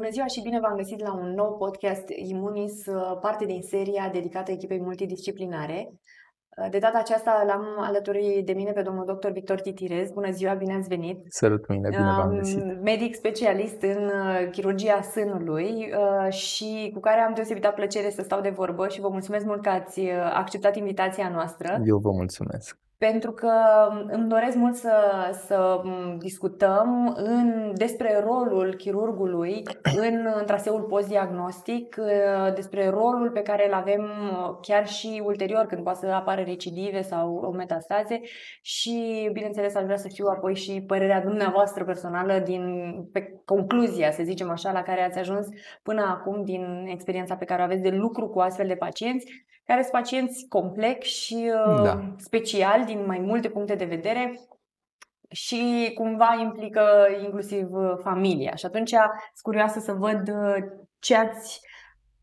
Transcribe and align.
Bună 0.00 0.12
ziua 0.12 0.26
și 0.26 0.42
bine 0.42 0.60
v-am 0.60 0.76
găsit 0.76 1.00
la 1.00 1.12
un 1.14 1.34
nou 1.34 1.56
podcast 1.56 2.08
Imunis, 2.08 2.86
uh, 2.86 3.18
parte 3.20 3.44
din 3.44 3.62
seria 3.62 4.08
dedicată 4.12 4.50
echipei 4.50 4.80
multidisciplinare. 4.80 5.88
Uh, 5.88 6.70
de 6.70 6.78
data 6.78 6.98
aceasta 6.98 7.42
l-am 7.46 7.64
alături 7.78 8.42
de 8.44 8.52
mine 8.52 8.72
pe 8.72 8.82
domnul 8.82 9.04
dr. 9.04 9.28
Victor 9.28 9.60
Titirez. 9.60 10.10
Bună 10.10 10.30
ziua, 10.30 10.54
bine 10.54 10.74
ați 10.74 10.88
venit! 10.88 11.18
Sărut 11.28 11.68
mine, 11.68 11.88
bine 11.88 12.02
v-am 12.02 12.34
găsit! 12.34 12.82
Medic 12.82 13.14
specialist 13.14 13.82
în 13.82 14.04
uh, 14.04 14.50
chirurgia 14.50 15.02
sânului 15.02 15.92
și 16.28 16.90
cu 16.94 17.00
care 17.00 17.20
am 17.20 17.34
deosebită 17.34 17.72
plăcere 17.74 18.10
să 18.10 18.22
stau 18.22 18.40
de 18.40 18.50
vorbă 18.50 18.88
și 18.88 19.00
vă 19.00 19.08
mulțumesc 19.08 19.44
mult 19.44 19.62
că 19.62 19.68
ați 19.68 20.00
acceptat 20.34 20.76
invitația 20.76 21.28
noastră. 21.28 21.82
Eu 21.84 21.98
vă 21.98 22.10
mulțumesc! 22.10 22.78
Pentru 23.06 23.32
că 23.32 23.52
îmi 24.06 24.28
doresc 24.28 24.56
mult 24.56 24.74
să, 24.74 24.92
să 25.46 25.80
discutăm 26.18 27.12
în, 27.16 27.72
despre 27.74 28.20
rolul 28.24 28.74
chirurgului 28.74 29.62
în, 29.96 30.26
în 30.34 30.46
traseul 30.46 30.82
postdiagnostic, 30.82 31.96
uh, 31.98 32.54
despre 32.54 32.88
rolul 32.88 33.30
pe 33.30 33.40
care 33.42 33.66
îl 33.66 33.74
avem 33.74 34.02
uh, 34.02 34.58
chiar 34.62 34.86
și 34.86 35.22
ulterior 35.24 35.66
când 35.66 35.82
poate 35.82 35.98
să 35.98 36.06
apară 36.06 36.42
recidive 36.42 37.02
sau 37.02 37.34
o 37.34 37.50
metastaze. 37.50 38.20
Și, 38.62 39.28
bineînțeles, 39.32 39.74
aș 39.74 39.84
vrea 39.84 39.96
să 39.96 40.08
știu 40.08 40.26
apoi 40.26 40.54
și 40.54 40.84
părerea 40.86 41.20
dumneavoastră 41.20 41.84
personală 41.84 42.38
din, 42.38 42.92
pe 43.12 43.40
concluzia, 43.44 44.10
să 44.10 44.22
zicem 44.22 44.50
așa, 44.50 44.72
la 44.72 44.82
care 44.82 45.02
ați 45.02 45.18
ajuns 45.18 45.46
până 45.82 46.02
acum 46.02 46.44
din 46.44 46.86
experiența 46.86 47.36
pe 47.36 47.44
care 47.44 47.60
o 47.60 47.64
aveți 47.64 47.82
de 47.82 47.90
lucru 47.90 48.28
cu 48.28 48.40
astfel 48.40 48.66
de 48.66 48.74
pacienți 48.74 49.26
care 49.64 49.80
sunt 49.80 49.92
pacienți 49.92 50.46
complex 50.48 51.06
și 51.06 51.52
uh, 51.66 51.82
da. 51.82 52.14
special 52.16 52.84
din 52.84 53.06
mai 53.06 53.18
multe 53.18 53.48
puncte 53.48 53.74
de 53.74 53.84
vedere 53.84 54.40
și 55.30 55.92
cumva 55.94 56.38
implică 56.40 56.82
inclusiv 57.22 57.72
uh, 57.72 57.92
familia. 58.02 58.54
Și 58.54 58.66
atunci 58.66 58.90
sunt 58.90 59.42
curioasă 59.42 59.80
să 59.80 59.92
văd 59.92 60.28
uh, 60.28 60.56
ce 60.98 61.16
ați 61.16 61.60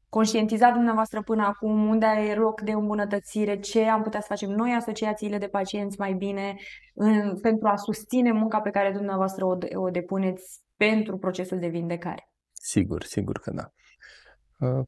conștientizat 0.10 0.74
dumneavoastră 0.74 1.22
până 1.22 1.46
acum, 1.46 1.90
unde 1.90 2.06
are 2.06 2.36
loc 2.36 2.62
de 2.62 2.72
îmbunătățire, 2.72 3.60
ce 3.60 3.84
am 3.84 4.02
putea 4.02 4.20
să 4.20 4.26
facem 4.30 4.50
noi, 4.50 4.74
asociațiile 4.74 5.38
de 5.38 5.48
pacienți, 5.48 6.00
mai 6.00 6.14
bine 6.14 6.56
în, 6.94 7.40
pentru 7.40 7.68
a 7.68 7.76
susține 7.76 8.32
munca 8.32 8.62
pe 8.62 8.70
care 8.70 8.92
dumneavoastră 8.92 9.46
o, 9.46 9.58
o 9.76 9.90
depuneți 9.90 10.62
pentru 10.76 11.18
procesul 11.18 11.60
de 11.60 11.68
vindecare. 11.68 12.30
Sigur, 12.54 13.04
sigur 13.04 13.40
că 13.40 13.52
da. 13.52 13.72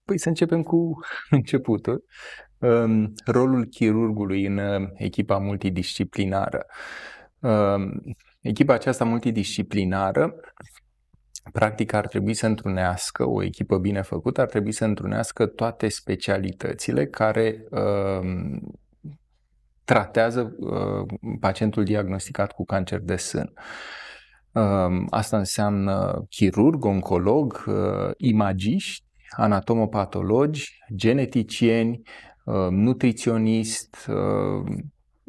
Păi 0.06 0.20
să 0.20 0.28
începem 0.28 0.62
cu 0.62 1.00
începutul 1.30 2.04
rolul 3.26 3.66
chirurgului 3.66 4.46
în 4.46 4.58
uh, 4.58 4.90
echipa 4.94 5.38
multidisciplinară. 5.38 6.66
Echipa 8.42 8.74
aceasta 8.74 9.06
multidisciplinară 9.06 10.36
practic 11.52 11.94
ar 11.94 12.08
trebui 12.08 12.34
să 12.34 12.46
întrunească, 12.46 13.30
o 13.30 13.44
echipă 13.44 13.78
bine 13.78 14.02
făcută 14.02 14.42
ar 14.42 14.48
trebui 14.48 14.72
să 14.72 14.86
întrunească 14.86 15.46
toate 15.46 15.88
specialitățile 15.88 17.08
care 17.08 17.64
uh, 17.70 18.60
tratează 19.84 20.56
uh, 20.60 21.20
pacientul 21.40 21.84
diagnosticat 21.84 22.52
cu 22.52 22.66
cancer 22.66 23.00
de 23.00 23.16
sân. 23.16 23.54
Uh, 24.52 25.06
asta 25.10 25.38
înseamnă 25.38 26.26
chirurg, 26.30 26.86
oncolog, 26.86 27.64
uh, 27.68 28.12
imagiști, 28.18 29.09
anatomopatologi, 29.38 30.78
geneticieni, 30.96 32.02
Uh, 32.50 32.68
nutriționist 32.70 34.10
uh, 34.10 34.76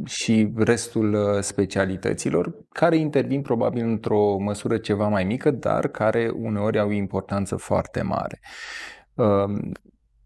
și 0.04 0.52
restul 0.56 1.12
uh, 1.14 1.42
specialităților, 1.42 2.54
care 2.68 2.96
intervin 2.96 3.42
probabil 3.42 3.84
într-o 3.84 4.38
măsură 4.38 4.78
ceva 4.78 5.08
mai 5.08 5.24
mică, 5.24 5.50
dar 5.50 5.88
care 5.88 6.28
uneori 6.28 6.78
au 6.78 6.90
importanță 6.90 7.56
foarte 7.56 8.02
mare. 8.02 8.40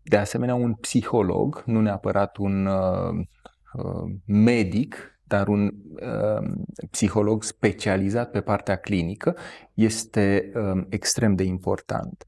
De 0.02 0.16
asemenea, 0.16 0.54
un 0.54 0.74
psiholog, 0.74 1.62
nu 1.66 1.80
neapărat 1.80 2.36
un 2.36 2.68
medic, 4.26 5.18
dar 5.24 5.48
un 5.48 5.70
psiholog 6.90 7.42
specializat 7.42 8.30
pe 8.30 8.40
partea 8.40 8.76
clinică 8.76 9.36
este 9.74 10.52
extrem 10.88 11.34
de 11.34 11.42
important. 11.42 12.24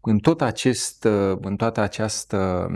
În, 0.00 0.18
tot 0.18 0.40
acest, 0.40 1.04
în 1.40 1.56
toată 1.56 1.80
această 1.80 2.68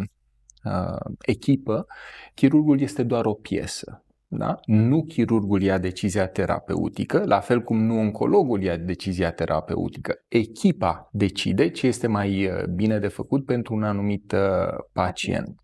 uh, 0.64 1.14
echipă, 1.20 1.86
chirurgul 2.34 2.80
este 2.80 3.02
doar 3.02 3.24
o 3.24 3.34
piesă. 3.34 4.04
Da? 4.26 4.60
Nu 4.64 5.04
chirurgul 5.04 5.62
ia 5.62 5.78
decizia 5.78 6.26
terapeutică, 6.26 7.24
la 7.24 7.40
fel 7.40 7.62
cum 7.62 7.84
nu 7.84 7.98
oncologul 7.98 8.62
ia 8.62 8.76
decizia 8.76 9.32
terapeutică. 9.32 10.14
Echipa 10.28 11.08
decide 11.12 11.70
ce 11.70 11.86
este 11.86 12.06
mai 12.06 12.46
uh, 12.46 12.64
bine 12.64 12.98
de 12.98 13.08
făcut 13.08 13.44
pentru 13.44 13.74
un 13.74 13.82
anumit 13.82 14.32
uh, 14.32 14.84
pacient. 14.92 15.58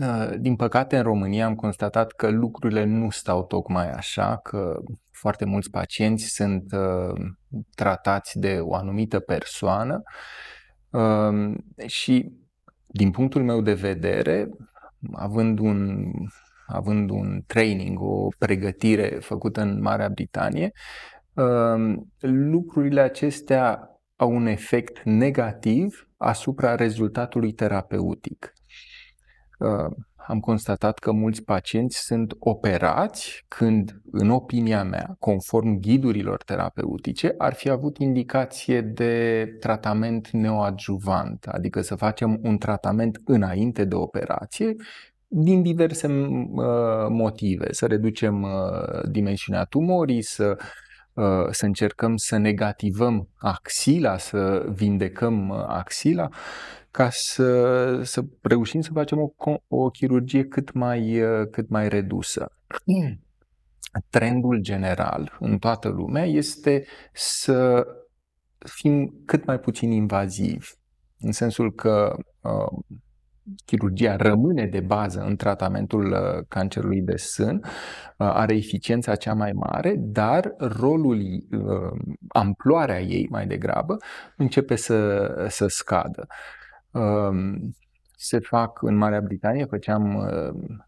Uh, 0.00 0.32
din 0.38 0.56
păcate, 0.56 0.96
în 0.96 1.02
România 1.02 1.46
am 1.46 1.54
constatat 1.54 2.12
că 2.12 2.30
lucrurile 2.30 2.84
nu 2.84 3.10
stau 3.10 3.44
tocmai 3.44 3.90
așa, 3.90 4.36
că 4.36 4.80
foarte 5.10 5.44
mulți 5.44 5.70
pacienți 5.70 6.24
sunt 6.24 6.72
uh, 6.72 7.20
tratați 7.74 8.38
de 8.38 8.58
o 8.60 8.74
anumită 8.74 9.20
persoană 9.20 10.02
uh, 10.90 11.54
și, 11.86 12.32
din 12.86 13.10
punctul 13.10 13.42
meu 13.42 13.60
de 13.60 13.74
vedere, 13.74 14.48
având 15.12 15.58
un, 15.58 16.10
având 16.66 17.10
un 17.10 17.42
training, 17.46 18.00
o 18.00 18.28
pregătire 18.38 19.06
făcută 19.06 19.60
în 19.60 19.80
Marea 19.80 20.08
Britanie, 20.08 20.70
uh, 21.32 21.94
lucrurile 22.20 23.00
acestea 23.00 23.86
au 24.16 24.30
un 24.30 24.46
efect 24.46 25.02
negativ 25.04 26.08
asupra 26.16 26.74
rezultatului 26.74 27.52
terapeutic. 27.52 28.52
Uh, 29.62 29.90
am 30.26 30.40
constatat 30.40 30.98
că 30.98 31.12
mulți 31.12 31.42
pacienți 31.42 31.98
sunt 31.98 32.34
operați 32.38 33.44
când, 33.48 34.00
în 34.12 34.30
opinia 34.30 34.84
mea, 34.84 35.16
conform 35.18 35.80
ghidurilor 35.80 36.42
terapeutice, 36.42 37.34
ar 37.38 37.54
fi 37.54 37.70
avut 37.70 37.98
indicație 37.98 38.80
de 38.80 39.46
tratament 39.60 40.30
neoadjuvant, 40.30 41.46
adică 41.46 41.80
să 41.80 41.94
facem 41.94 42.40
un 42.42 42.58
tratament 42.58 43.20
înainte 43.24 43.84
de 43.84 43.94
operație, 43.94 44.74
din 45.26 45.62
diverse 45.62 46.06
uh, 46.06 47.06
motive, 47.08 47.72
să 47.72 47.86
reducem 47.86 48.42
uh, 48.42 48.50
dimensiunea 49.10 49.64
tumorii, 49.64 50.22
să 50.22 50.56
să 51.50 51.66
încercăm 51.66 52.16
să 52.16 52.36
negativăm 52.36 53.28
axila, 53.38 54.18
să 54.18 54.66
vindecăm 54.74 55.50
axila 55.50 56.28
ca 56.92 57.08
să, 57.10 58.00
să 58.02 58.24
reușim 58.42 58.80
să 58.80 58.90
facem 58.92 59.18
o, 59.18 59.56
o 59.68 59.90
chirurgie 59.90 60.44
cât 60.44 60.72
mai, 60.72 61.22
cât 61.50 61.68
mai 61.68 61.88
redusă. 61.88 62.52
Trendul 64.10 64.58
general 64.60 65.36
în 65.40 65.58
toată 65.58 65.88
lumea 65.88 66.24
este 66.24 66.84
să 67.12 67.86
fim 68.58 69.22
cât 69.24 69.44
mai 69.44 69.60
puțin 69.60 69.90
invazivi, 69.90 70.68
în 71.18 71.32
sensul 71.32 71.74
că 71.74 72.16
uh, 72.40 73.00
chirurgia 73.64 74.16
rămâne 74.16 74.66
de 74.66 74.80
bază 74.80 75.20
în 75.20 75.36
tratamentul 75.36 76.12
uh, 76.12 76.44
cancerului 76.48 77.00
de 77.00 77.16
sân, 77.16 77.56
uh, 77.56 77.70
are 78.16 78.54
eficiența 78.54 79.14
cea 79.14 79.34
mai 79.34 79.52
mare, 79.52 79.94
dar 79.98 80.54
rolul, 80.58 81.18
uh, 81.50 82.14
amploarea 82.28 83.00
ei 83.00 83.26
mai 83.30 83.46
degrabă, 83.46 83.96
începe 84.36 84.76
să, 84.76 85.28
să 85.48 85.66
scadă 85.66 86.26
se 88.16 88.38
fac 88.38 88.82
în 88.82 88.96
Marea 88.96 89.20
Britanie, 89.20 89.64
făceam 89.64 90.30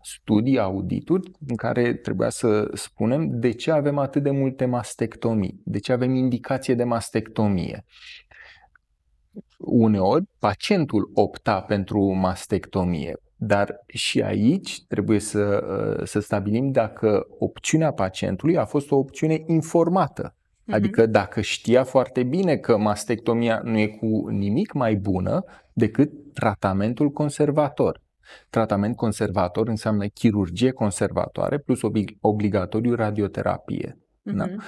studii, 0.02 0.58
audituri 0.58 1.30
în 1.48 1.56
care 1.56 1.94
trebuia 1.94 2.28
să 2.28 2.70
spunem 2.72 3.38
de 3.38 3.50
ce 3.52 3.70
avem 3.70 3.98
atât 3.98 4.22
de 4.22 4.30
multe 4.30 4.64
mastectomii, 4.64 5.60
de 5.64 5.78
ce 5.78 5.92
avem 5.92 6.14
indicație 6.14 6.74
de 6.74 6.84
mastectomie. 6.84 7.84
Uneori, 9.58 10.24
pacientul 10.38 11.10
opta 11.14 11.60
pentru 11.60 12.12
mastectomie, 12.12 13.16
dar 13.36 13.80
și 13.86 14.22
aici 14.22 14.84
trebuie 14.86 15.18
să, 15.18 15.64
să 16.04 16.20
stabilim 16.20 16.70
dacă 16.70 17.26
opțiunea 17.38 17.92
pacientului 17.92 18.56
a 18.56 18.64
fost 18.64 18.90
o 18.90 18.96
opțiune 18.96 19.42
informată 19.46 20.36
Mhm. 20.64 20.74
Adică 20.74 21.06
dacă 21.06 21.40
știa 21.40 21.84
foarte 21.84 22.22
bine 22.22 22.56
că 22.56 22.78
mastectomia 22.78 23.60
nu 23.64 23.78
e 23.78 23.86
cu 23.86 24.28
nimic 24.28 24.72
mai 24.72 24.94
bună 24.94 25.44
decât 25.72 26.10
tratamentul 26.34 27.10
conservator. 27.10 28.02
Tratament 28.50 28.96
conservator 28.96 29.68
înseamnă 29.68 30.06
chirurgie 30.06 30.70
conservatoare 30.70 31.58
plus 31.58 31.80
obligatoriu 32.20 32.94
radioterapie. 32.94 33.98
Mm-hmm. 33.98 34.36
Da? 34.36 34.44
Mhm. 34.44 34.62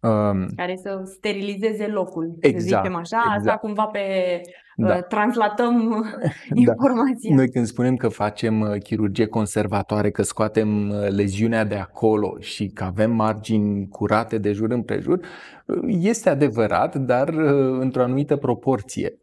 Um, 0.00 0.46
care 0.56 0.76
să 0.76 1.02
sterilizeze 1.04 1.86
locul, 1.86 2.36
exact, 2.40 2.60
să 2.60 2.66
zicem 2.66 2.94
așa. 2.94 3.22
Exact. 3.24 3.38
Asta 3.38 3.56
cumva 3.56 3.86
pe 3.86 4.00
da. 4.76 5.00
translatăm 5.00 6.04
da. 6.48 6.54
informația. 6.54 7.34
Noi 7.34 7.50
când 7.50 7.66
spunem 7.66 7.96
că 7.96 8.08
facem 8.08 8.78
chirurgie 8.82 9.26
conservatoare, 9.26 10.10
că 10.10 10.22
scoatem 10.22 10.92
leziunea 11.08 11.64
de 11.64 11.74
acolo 11.74 12.36
și 12.38 12.66
că 12.66 12.84
avem 12.84 13.10
margini 13.10 13.88
curate 13.88 14.38
de 14.38 14.52
jur 14.52 14.70
împrejur, 14.70 15.20
este 15.86 16.28
adevărat, 16.28 16.96
dar 16.96 17.28
într-o 17.78 18.02
anumită 18.02 18.36
proporție. 18.36 19.18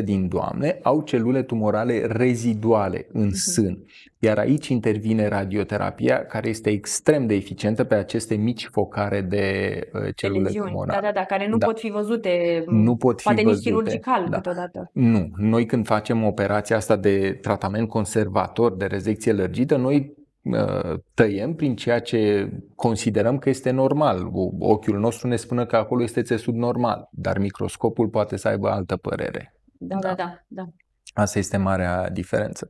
50% 0.00 0.04
din 0.04 0.28
doamne 0.28 0.78
au 0.82 1.00
celule 1.00 1.42
tumorale 1.42 2.06
reziduale 2.06 3.06
în 3.12 3.28
uh-huh. 3.28 3.32
sân. 3.32 3.84
Iar 4.18 4.38
aici 4.38 4.68
intervine 4.68 5.28
radioterapia, 5.28 6.24
care 6.26 6.48
este 6.48 6.70
extrem 6.70 7.26
de 7.26 7.34
eficientă 7.34 7.84
pe 7.84 7.94
aceste 7.94 8.34
mici 8.34 8.68
focare 8.72 9.20
de 9.20 9.78
uh, 9.92 10.00
celule 10.14 10.50
tumorale. 10.50 11.00
Da, 11.00 11.06
da, 11.06 11.12
da, 11.12 11.24
care 11.24 11.48
nu 11.48 11.56
da. 11.56 11.66
pot 11.66 11.78
fi 11.78 11.90
văzute, 11.90 12.64
nu 12.66 12.96
pot 12.96 13.18
fi 13.18 13.24
poate 13.24 13.42
văzute, 13.42 13.68
nici 13.68 13.76
chirurgical 13.76 14.26
da. 14.30 14.40
Câteodată. 14.54 14.90
Nu, 14.92 15.30
noi 15.36 15.66
când 15.66 15.86
facem 15.86 16.24
operația 16.24 16.76
asta 16.76 16.96
de 16.96 17.38
tratament 17.40 17.88
conservator, 17.88 18.76
de 18.76 18.86
rezecție 18.86 19.32
lărgită, 19.32 19.76
noi 19.76 20.14
uh, 20.42 20.98
tăiem 21.14 21.54
prin 21.54 21.76
ceea 21.76 22.00
ce 22.00 22.50
considerăm 22.74 23.38
că 23.38 23.48
este 23.48 23.70
normal. 23.70 24.30
Ochiul 24.58 24.98
nostru 24.98 25.28
ne 25.28 25.36
spune 25.36 25.64
că 25.64 25.76
acolo 25.76 26.02
este 26.02 26.22
țesut 26.22 26.54
normal, 26.54 27.08
dar 27.10 27.38
microscopul 27.38 28.08
poate 28.08 28.36
să 28.36 28.48
aibă 28.48 28.68
altă 28.68 28.96
părere. 28.96 29.54
Da, 29.78 29.98
da, 29.98 30.08
da, 30.08 30.14
da. 30.14 30.36
da. 30.48 30.68
Asta 31.14 31.38
este 31.38 31.56
marea 31.56 32.10
diferență. 32.10 32.68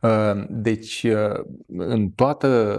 Uh, 0.00 0.44
deci, 0.48 1.02
uh, 1.02 1.44
în, 1.66 2.08
toată, 2.10 2.78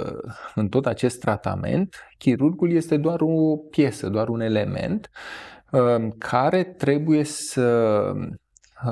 în 0.56 0.70
tot 0.70 0.86
acest 0.86 1.20
tratament, 1.20 1.96
chirurgul 2.18 2.72
este 2.72 2.98
doar 2.98 3.22
o 3.22 3.56
piesă, 3.56 4.10
doar 4.10 4.30
un 4.30 4.42
element 4.42 5.10
uh, 5.12 5.55
care 6.18 6.64
trebuie 6.64 7.24
să, 7.24 8.12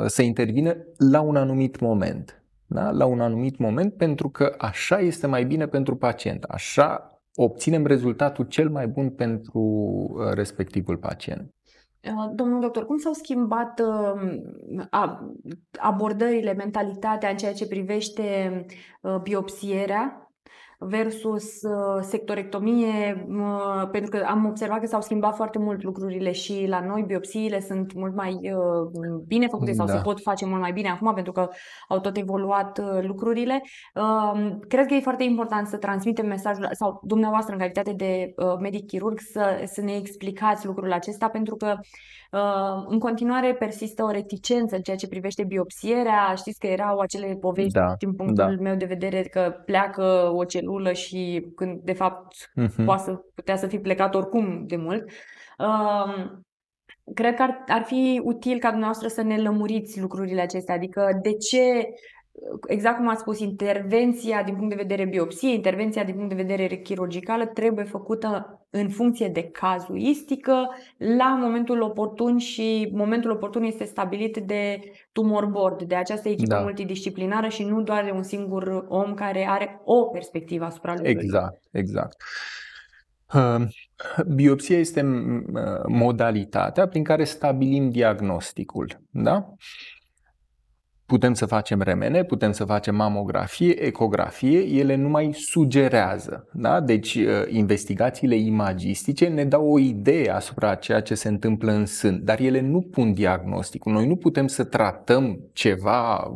să 0.05 0.21
intervină 0.21 0.75
la 0.97 1.21
un 1.21 1.35
anumit 1.35 1.79
moment. 1.79 2.43
Da? 2.65 2.91
La 2.91 3.05
un 3.05 3.19
anumit 3.19 3.57
moment, 3.57 3.93
pentru 3.93 4.29
că 4.29 4.55
așa 4.57 4.99
este 4.99 5.27
mai 5.27 5.45
bine 5.45 5.67
pentru 5.67 5.95
pacient. 5.95 6.43
Așa 6.43 7.17
obținem 7.35 7.85
rezultatul 7.85 8.45
cel 8.45 8.69
mai 8.69 8.87
bun 8.87 9.09
pentru 9.09 9.61
respectivul 10.33 10.97
pacient. 10.97 11.53
Uh, 12.03 12.31
domnul 12.35 12.61
doctor, 12.61 12.85
cum 12.85 12.97
s-au 12.97 13.13
schimbat 13.13 13.79
uh, 13.79 14.39
abordările, 15.79 16.53
mentalitatea 16.53 17.29
în 17.29 17.37
ceea 17.37 17.53
ce 17.53 17.67
privește 17.67 18.65
uh, 19.01 19.15
biopsierea 19.21 20.22
versus 20.87 21.61
uh, 21.61 22.01
sectorectomie, 22.01 23.25
uh, 23.29 23.89
pentru 23.91 24.09
că 24.09 24.25
am 24.27 24.45
observat 24.45 24.79
că 24.79 24.85
s-au 24.85 25.01
schimbat 25.01 25.35
foarte 25.35 25.59
mult 25.59 25.83
lucrurile 25.83 26.31
și 26.31 26.65
la 26.67 26.85
noi 26.85 27.03
biopsiile 27.07 27.59
sunt 27.59 27.93
mult 27.93 28.15
mai 28.15 28.31
uh, 28.31 29.21
bine 29.27 29.47
făcute 29.47 29.73
sau 29.73 29.85
da. 29.85 29.93
se 29.93 30.01
pot 30.03 30.21
face 30.21 30.45
mult 30.45 30.61
mai 30.61 30.71
bine 30.71 30.89
acum 30.89 31.13
pentru 31.13 31.31
că 31.31 31.49
au 31.87 31.99
tot 31.99 32.17
evoluat 32.17 32.81
lucrurile. 33.03 33.61
Um, 33.95 34.59
cred 34.67 34.85
că 34.85 34.93
e 34.93 34.99
foarte 34.99 35.23
important 35.23 35.67
să 35.67 35.77
transmitem 35.77 36.27
mesajul 36.27 36.69
sau 36.71 37.01
dumneavoastră 37.03 37.53
în 37.53 37.59
calitate 37.59 37.93
de 37.93 38.33
medic 38.59 38.87
chirurg 38.87 39.19
să, 39.19 39.61
să 39.65 39.81
ne 39.81 39.95
explicați 39.95 40.65
lucrul 40.65 40.91
acesta 40.91 41.27
pentru 41.27 41.55
că 41.55 41.75
în 42.87 42.99
continuare 42.99 43.53
persistă 43.53 44.03
o 44.03 44.11
reticență 44.11 44.75
în 44.75 44.81
ceea 44.81 44.97
ce 44.97 45.07
privește 45.07 45.43
biopsierea. 45.43 46.33
Știți 46.35 46.59
că 46.59 46.67
erau 46.67 46.99
acele 46.99 47.37
povești 47.39 47.71
da, 47.71 47.93
din 47.97 48.13
punctul 48.13 48.55
da. 48.55 48.61
meu 48.61 48.75
de 48.75 48.85
vedere 48.85 49.21
că 49.21 49.55
pleacă 49.65 50.31
o 50.35 50.43
celulă 50.43 50.72
celulă 50.73 50.93
și 50.93 51.51
când 51.55 51.81
de 51.81 51.93
fapt 51.93 52.35
uh-huh. 52.35 52.85
poate 52.85 53.03
să, 53.03 53.21
putea 53.35 53.55
să 53.55 53.67
fi 53.67 53.79
plecat 53.79 54.15
oricum 54.15 54.65
de 54.67 54.75
mult. 54.75 55.09
Uh, 55.57 56.31
cred 57.13 57.35
că 57.35 57.41
ar, 57.41 57.63
ar 57.67 57.83
fi 57.83 58.21
util 58.23 58.59
ca 58.59 58.69
dumneavoastră 58.69 59.07
să 59.07 59.21
ne 59.21 59.41
lămuriți 59.41 59.99
lucrurile 59.99 60.41
acestea, 60.41 60.75
adică 60.75 61.19
de 61.21 61.33
ce 61.33 61.87
exact 62.67 62.97
cum 62.97 63.07
ați 63.07 63.19
spus, 63.19 63.39
intervenția 63.39 64.43
din 64.43 64.55
punct 64.55 64.69
de 64.69 64.81
vedere 64.81 65.05
biopsie, 65.05 65.53
intervenția 65.53 66.03
din 66.03 66.13
punct 66.13 66.29
de 66.29 66.41
vedere 66.41 66.75
chirurgicală 66.75 67.45
trebuie 67.45 67.85
făcută 67.85 68.59
în 68.69 68.89
funcție 68.89 69.27
de 69.27 69.43
cazuistică 69.43 70.69
la 70.97 71.39
momentul 71.41 71.81
oportun 71.81 72.37
și 72.37 72.89
momentul 72.93 73.31
oportun 73.31 73.63
este 73.63 73.83
stabilit 73.83 74.37
de 74.37 74.79
tumor 75.11 75.45
board, 75.45 75.83
de 75.83 75.95
această 75.95 76.29
echipă 76.29 76.53
da. 76.53 76.61
multidisciplinară 76.61 77.47
și 77.47 77.63
nu 77.63 77.81
doar 77.81 78.03
de 78.03 78.11
un 78.11 78.23
singur 78.23 78.85
om 78.87 79.13
care 79.13 79.45
are 79.49 79.81
o 79.83 80.03
perspectivă 80.03 80.65
asupra 80.65 80.93
lucrurilor. 80.93 81.23
Exact, 81.23 81.63
exact. 81.71 82.23
Uh, 83.33 83.65
biopsia 84.35 84.77
este 84.77 85.01
modalitatea 85.87 86.87
prin 86.87 87.03
care 87.03 87.23
stabilim 87.23 87.89
diagnosticul. 87.89 89.01
Da? 89.09 89.53
Putem 91.05 91.33
să 91.33 91.45
facem 91.45 91.81
remene, 91.81 92.23
putem 92.23 92.51
să 92.51 92.65
facem 92.65 92.95
mamografie, 92.95 93.83
ecografie, 93.83 94.59
ele 94.59 94.95
nu 94.95 95.09
mai 95.09 95.33
sugerează. 95.33 96.47
Da? 96.53 96.79
Deci 96.79 97.15
uh, 97.15 97.25
investigațiile 97.47 98.35
imagistice 98.35 99.27
ne 99.27 99.45
dau 99.45 99.71
o 99.71 99.79
idee 99.79 100.31
asupra 100.31 100.75
ceea 100.75 101.01
ce 101.01 101.15
se 101.15 101.27
întâmplă 101.27 101.71
în 101.71 101.85
sân, 101.85 102.21
dar 102.23 102.39
ele 102.39 102.59
nu 102.59 102.81
pun 102.81 103.13
diagnosticul. 103.13 103.91
Noi 103.91 104.07
nu 104.07 104.15
putem 104.15 104.47
să 104.47 104.63
tratăm 104.63 105.39
ceva 105.53 106.31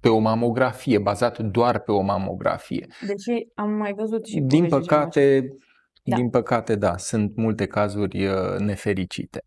pe 0.00 0.08
o 0.08 0.18
mamografie, 0.18 0.98
bazat 0.98 1.38
doar 1.38 1.78
pe 1.78 1.92
o 1.92 2.00
mamografie. 2.00 2.86
Deci 3.06 3.46
am 3.54 3.70
mai 3.70 3.92
văzut 3.96 4.26
și 4.26 4.40
Din 4.40 4.66
păcate, 4.66 5.48
da. 6.02 6.16
din 6.16 6.30
păcate, 6.30 6.74
da, 6.74 6.96
sunt 6.96 7.36
multe 7.36 7.66
cazuri 7.66 8.26
uh, 8.26 8.58
nefericite. 8.58 9.44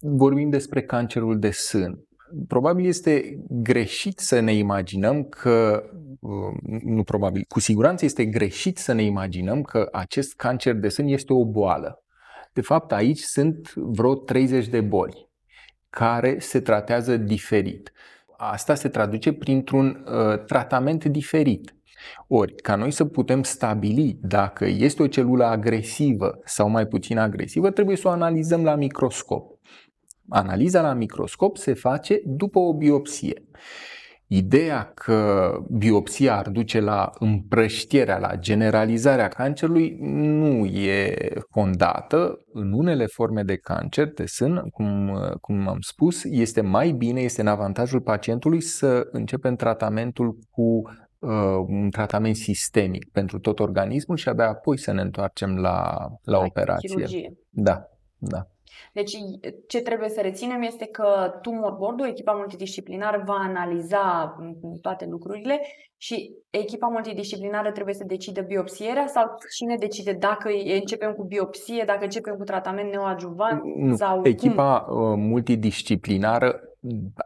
Uh, 0.00 0.10
vorbim 0.16 0.50
despre 0.50 0.82
cancerul 0.82 1.38
de 1.38 1.50
sân. 1.50 2.04
Probabil 2.48 2.86
este 2.86 3.44
greșit 3.48 4.18
să 4.18 4.40
ne 4.40 4.54
imaginăm 4.54 5.24
că, 5.24 5.82
uh, 6.20 6.78
nu 6.82 7.02
probabil, 7.02 7.44
cu 7.48 7.60
siguranță 7.60 8.04
este 8.04 8.24
greșit 8.24 8.78
să 8.78 8.92
ne 8.92 9.02
imaginăm 9.02 9.62
că 9.62 9.88
acest 9.92 10.34
cancer 10.34 10.74
de 10.74 10.88
sân 10.88 11.06
este 11.06 11.32
o 11.32 11.44
boală. 11.44 12.04
De 12.52 12.60
fapt, 12.60 12.92
aici 12.92 13.20
sunt 13.20 13.72
vreo 13.74 14.14
30 14.14 14.68
de 14.68 14.80
boli 14.80 15.28
care 15.90 16.38
se 16.38 16.60
tratează 16.60 17.16
diferit. 17.16 17.92
Asta 18.36 18.74
se 18.74 18.88
traduce 18.88 19.32
printr-un 19.32 20.04
uh, 20.06 20.44
tratament 20.44 21.04
diferit. 21.04 21.74
Ori, 22.28 22.54
ca 22.54 22.74
noi 22.74 22.90
să 22.90 23.04
putem 23.04 23.42
stabili 23.42 24.18
dacă 24.22 24.66
este 24.66 25.02
o 25.02 25.06
celulă 25.06 25.44
agresivă 25.44 26.38
sau 26.44 26.68
mai 26.68 26.86
puțin 26.86 27.18
agresivă, 27.18 27.70
trebuie 27.70 27.96
să 27.96 28.08
o 28.08 28.10
analizăm 28.10 28.64
la 28.64 28.74
microscop. 28.74 29.59
Analiza 30.30 30.80
la 30.80 30.92
microscop 30.92 31.56
se 31.56 31.74
face 31.74 32.20
după 32.24 32.58
o 32.58 32.74
biopsie. 32.74 33.42
Ideea 34.32 34.92
că 34.94 35.50
biopsia 35.70 36.36
ar 36.36 36.48
duce 36.48 36.80
la 36.80 37.10
împrăștierea, 37.18 38.18
la 38.18 38.36
generalizarea 38.36 39.28
cancerului 39.28 39.96
nu 40.00 40.64
e 40.64 41.16
fondată. 41.50 42.38
În 42.52 42.72
unele 42.72 43.06
forme 43.06 43.42
de 43.42 43.56
cancer 43.56 44.12
de 44.12 44.24
sân, 44.26 44.62
cum, 44.72 45.10
cum 45.40 45.68
am 45.68 45.80
spus, 45.80 46.24
este 46.24 46.60
mai 46.60 46.90
bine, 46.90 47.20
este 47.20 47.40
în 47.40 47.46
avantajul 47.46 48.00
pacientului 48.00 48.60
să 48.60 49.08
începem 49.12 49.56
tratamentul 49.56 50.38
cu 50.50 50.62
uh, 51.18 51.64
un 51.66 51.90
tratament 51.90 52.36
sistemic 52.36 53.10
pentru 53.12 53.38
tot 53.38 53.58
organismul 53.58 54.16
și 54.16 54.28
abia 54.28 54.48
apoi 54.48 54.78
să 54.78 54.92
ne 54.92 55.00
întoarcem 55.00 55.56
la, 55.56 56.08
la 56.22 56.38
operație. 56.38 56.88
Chirurgie. 56.88 57.32
Da, 57.48 57.82
da. 58.18 58.46
Deci 58.92 59.16
ce 59.68 59.80
trebuie 59.80 60.08
să 60.08 60.20
reținem 60.20 60.62
este 60.62 60.86
că 60.86 61.38
tumor 61.42 61.72
board 61.72 62.04
echipa 62.04 62.32
multidisciplinară, 62.32 63.22
va 63.26 63.34
analiza 63.34 64.36
toate 64.82 65.06
lucrurile 65.06 65.60
și 65.96 66.32
echipa 66.50 66.86
multidisciplinară 66.86 67.70
trebuie 67.70 67.94
să 67.94 68.04
decide 68.06 68.40
biopsierea 68.40 69.06
sau 69.06 69.24
cine 69.56 69.76
decide 69.76 70.12
dacă 70.12 70.48
începem 70.80 71.12
cu 71.12 71.24
biopsie, 71.24 71.82
dacă 71.86 72.04
începem 72.04 72.36
cu 72.36 72.44
tratament 72.44 72.90
neoadjuvant 72.90 73.62
nu, 73.64 73.96
sau 73.96 74.20
Echipa 74.26 74.80
cum? 74.80 75.20
multidisciplinară 75.20 76.69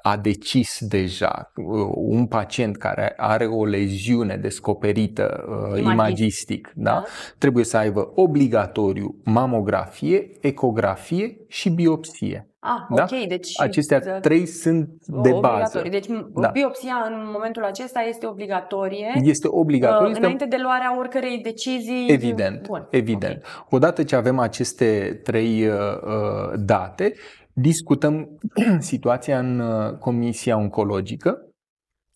a 0.02 0.16
decis 0.16 0.86
deja 0.86 1.52
uh, 1.56 1.64
un 1.94 2.26
pacient 2.26 2.76
care 2.76 3.14
are 3.16 3.46
o 3.46 3.64
leziune 3.64 4.36
descoperită 4.36 5.44
uh, 5.72 5.80
imagistic, 5.80 6.72
da? 6.74 6.90
da? 6.90 7.04
trebuie 7.38 7.64
să 7.64 7.76
aibă 7.76 8.12
obligatoriu 8.14 9.20
mamografie, 9.24 10.30
ecografie 10.40 11.36
și 11.48 11.70
biopsie. 11.70 12.48
Ah, 12.66 12.86
da? 12.94 13.02
ok, 13.02 13.26
deci 13.26 13.60
acestea 13.60 13.98
the... 13.98 14.10
trei 14.10 14.46
sunt 14.46 14.88
de 15.06 15.32
bază. 15.40 15.82
Deci 15.90 16.06
da. 16.34 16.48
biopsia 16.48 16.94
în 17.06 17.30
momentul 17.32 17.64
acesta 17.64 18.00
este 18.00 18.26
obligatorie. 18.26 19.20
Este 19.22 19.48
obligatorie. 19.50 20.10
Uh, 20.10 20.18
înainte 20.18 20.44
de 20.44 20.56
luarea 20.62 20.98
oricărei 20.98 21.40
decizii. 21.42 22.06
Evident, 22.08 22.66
Bun. 22.66 22.86
evident. 22.90 23.36
Okay. 23.36 23.66
Odată 23.70 24.02
ce 24.02 24.16
avem 24.16 24.38
aceste 24.38 25.20
trei 25.22 25.66
uh, 25.66 25.74
uh 26.02 26.52
date, 26.56 27.14
discutăm 27.54 28.38
situația 28.78 29.38
în 29.38 29.60
uh, 29.60 29.92
comisia 29.98 30.56
oncologică 30.56 31.48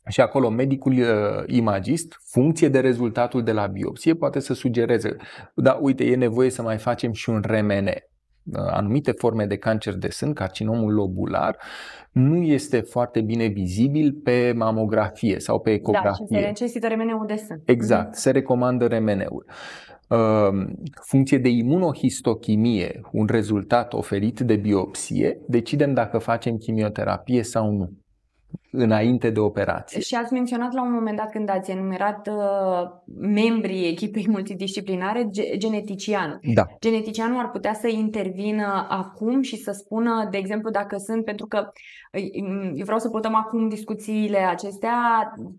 și 0.09 0.21
acolo 0.21 0.49
medicul 0.49 0.93
uh, 0.93 1.43
imagist, 1.47 2.17
funcție 2.31 2.69
de 2.69 2.81
rezultatul 2.81 3.43
de 3.43 3.53
la 3.53 3.67
biopsie, 3.67 4.15
poate 4.15 4.39
să 4.39 4.55
sugereze, 4.55 5.17
da, 5.55 5.79
uite, 5.81 6.05
e 6.05 6.17
nevoie 6.17 6.51
să 6.51 6.63
mai 6.63 6.79
facem 6.79 7.13
și 7.13 7.31
un 7.31 7.43
remene. 7.47 8.03
anumite 8.53 9.13
forme 9.13 9.47
de 9.47 9.57
cancer 9.57 9.95
de 9.95 10.09
sân, 10.09 10.33
carcinomul 10.33 10.93
lobular, 10.93 11.57
nu 12.13 12.37
este 12.37 12.81
foarte 12.81 13.21
bine 13.21 13.47
vizibil 13.47 14.13
pe 14.25 14.53
mamografie 14.57 15.39
sau 15.39 15.61
pe 15.61 15.71
ecografie. 15.71 16.27
Da, 16.31 16.37
și 16.37 16.43
se 16.43 16.47
necesită 16.47 16.87
remeneul 16.87 17.27
de 17.27 17.37
sân. 17.37 17.63
Exact, 17.65 18.15
se 18.15 18.31
recomandă 18.31 18.87
remeneul. 18.87 19.45
Ehm, 19.47 19.88
funcție 21.03 21.39
de 21.39 21.49
imunohistochimie, 21.49 23.01
un 23.13 23.27
rezultat 23.27 23.93
oferit 23.93 24.41
de 24.41 24.57
biopsie, 24.57 25.41
decidem 25.49 25.95
dacă 25.95 26.19
facem 26.19 26.57
chimioterapie 26.57 27.43
sau 27.43 27.71
nu 27.71 27.91
înainte 28.71 29.31
de 29.31 29.41
operație. 29.41 30.01
Și 30.01 30.15
ați 30.15 30.33
menționat 30.33 30.73
la 30.73 30.83
un 30.83 30.93
moment 30.93 31.17
dat 31.17 31.31
când 31.31 31.51
ați 31.51 31.71
enumerat 31.71 32.29
uh, 32.29 32.91
membrii 33.19 33.89
echipei 33.89 34.27
multidisciplinare 34.29 35.31
genetician. 35.57 36.39
Da. 36.55 36.67
Geneticianul 36.81 37.39
ar 37.39 37.51
putea 37.51 37.75
să 37.75 37.89
intervină 37.89 38.87
acum 38.89 39.43
și 39.43 39.57
să 39.57 39.71
spună, 39.71 40.29
de 40.31 40.37
exemplu, 40.37 40.71
dacă 40.71 40.97
sunt, 40.97 41.25
pentru 41.25 41.47
că 41.47 41.71
eu 42.75 42.85
vreau 42.85 42.99
să 42.99 43.09
purtăm 43.09 43.35
acum 43.35 43.69
discuțiile 43.69 44.39
acestea, 44.39 44.95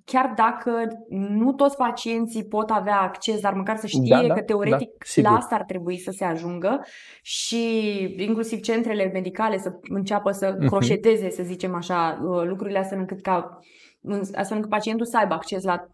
chiar 0.05 0.33
dacă 0.35 0.71
nu 1.09 1.53
toți 1.53 1.77
pacienții 1.77 2.45
pot 2.45 2.69
avea 2.69 2.99
acces, 3.01 3.39
dar 3.39 3.53
măcar 3.53 3.77
să 3.77 3.87
știe 3.87 4.17
da, 4.21 4.27
da, 4.27 4.33
că 4.33 4.41
teoretic 4.41 4.89
da, 5.15 5.29
la 5.29 5.35
asta 5.35 5.55
ar 5.55 5.63
trebui 5.63 5.97
să 5.97 6.11
se 6.11 6.25
ajungă 6.25 6.81
și 7.21 7.67
inclusiv 8.17 8.59
centrele 8.59 9.09
medicale 9.13 9.57
să 9.57 9.79
înceapă 9.81 10.31
să 10.31 10.55
uh-huh. 10.55 10.67
croșeteze, 10.67 11.29
să 11.29 11.43
zicem 11.43 11.75
așa, 11.75 12.19
uh, 12.23 12.43
lucrurile 12.47 12.79
astea 12.79 12.97
încât 12.99 13.21
ca 13.21 13.59
astfel 14.33 14.55
încât 14.55 14.69
pacientul 14.69 15.05
să 15.05 15.17
aibă 15.17 15.33
acces 15.33 15.63
la 15.63 15.87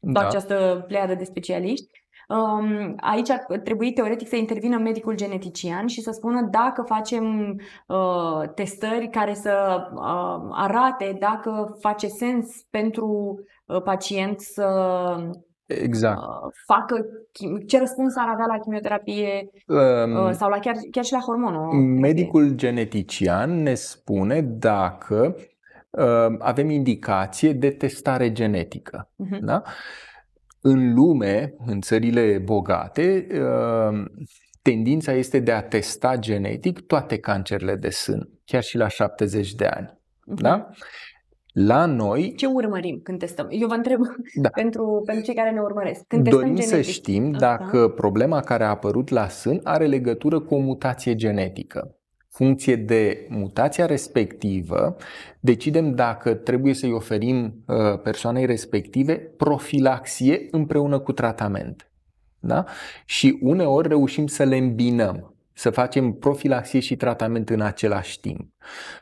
da. 0.00 0.20
această 0.20 0.84
pleiadă 0.86 1.14
de 1.14 1.24
specialiști. 1.24 2.00
Um, 2.28 2.94
aici 2.96 3.30
ar 3.30 3.58
trebui 3.64 3.92
teoretic 3.92 4.28
să 4.28 4.36
intervină 4.36 4.78
medicul 4.78 5.14
genetician 5.14 5.86
și 5.86 6.00
să 6.00 6.10
spună 6.10 6.48
dacă 6.50 6.82
facem 6.82 7.56
uh, 7.86 8.48
testări 8.54 9.08
care 9.08 9.34
să 9.34 9.84
uh, 9.94 10.48
arate 10.50 11.16
dacă 11.18 11.76
face 11.80 12.06
sens 12.06 12.62
pentru 12.70 13.38
uh, 13.66 13.82
pacient 13.82 14.40
să 14.40 14.66
exact. 15.66 16.18
uh, 16.18 16.52
facă 16.66 17.04
ce 17.66 17.78
răspuns 17.78 18.16
ar 18.16 18.28
avea 18.28 18.46
la 18.46 18.58
chimioterapie 18.58 19.50
um, 19.66 20.24
uh, 20.24 20.30
sau 20.32 20.48
la 20.48 20.58
chiar, 20.58 20.74
chiar 20.90 21.04
și 21.04 21.12
la 21.12 21.20
hormonul. 21.20 21.72
Medicul 22.00 22.50
genetician 22.50 23.62
ne 23.62 23.74
spune 23.74 24.40
dacă 24.40 25.34
uh, 25.36 25.42
avem 26.38 26.70
indicație 26.70 27.52
de 27.52 27.70
testare 27.70 28.32
genetică. 28.32 29.10
Uh-huh. 29.10 29.38
Da? 29.40 29.62
În 30.60 30.94
lume, 30.94 31.54
în 31.66 31.80
țările 31.80 32.38
bogate, 32.38 33.26
uh, 33.30 34.04
tendința 34.62 35.12
este 35.12 35.38
de 35.38 35.52
a 35.52 35.62
testa 35.62 36.16
genetic 36.16 36.80
toate 36.80 37.18
cancerele 37.18 37.76
de 37.76 37.90
sân, 37.90 38.28
chiar 38.44 38.62
și 38.62 38.76
la 38.76 38.88
70 38.88 39.54
de 39.54 39.66
ani. 39.66 39.88
Uh-huh. 39.88 40.34
Da? 40.34 40.68
La 41.52 41.86
noi... 41.86 42.34
Ce 42.36 42.46
urmărim 42.46 43.00
când 43.02 43.18
testăm? 43.18 43.46
Eu 43.50 43.68
vă 43.68 43.74
întreb 43.74 44.00
da. 44.34 44.48
pentru, 44.60 45.02
pentru 45.06 45.24
cei 45.24 45.34
care 45.34 45.50
ne 45.50 45.60
urmăresc. 45.60 46.04
Când 46.06 46.28
Dorim 46.28 46.46
genetic, 46.46 46.68
să 46.68 46.80
știm 46.80 47.30
dacă 47.30 47.88
problema 47.88 48.40
care 48.40 48.64
a 48.64 48.68
apărut 48.68 49.08
la 49.08 49.28
sân 49.28 49.60
are 49.64 49.86
legătură 49.86 50.40
cu 50.40 50.54
o 50.54 50.58
mutație 50.58 51.14
genetică 51.14 51.99
funcție 52.30 52.76
de 52.76 53.26
mutația 53.28 53.86
respectivă, 53.86 54.96
decidem 55.40 55.94
dacă 55.94 56.34
trebuie 56.34 56.74
să-i 56.74 56.92
oferim 56.92 57.64
uh, 57.66 58.00
persoanei 58.02 58.46
respective 58.46 59.14
profilaxie 59.16 60.46
împreună 60.50 60.98
cu 60.98 61.12
tratament. 61.12 61.90
Da? 62.40 62.64
Și 63.04 63.38
uneori 63.40 63.88
reușim 63.88 64.26
să 64.26 64.44
le 64.44 64.56
îmbinăm 64.56 65.34
să 65.60 65.70
facem 65.70 66.12
profilaxie 66.12 66.80
și 66.80 66.96
tratament 66.96 67.50
în 67.50 67.60
același 67.60 68.20
timp. 68.20 68.50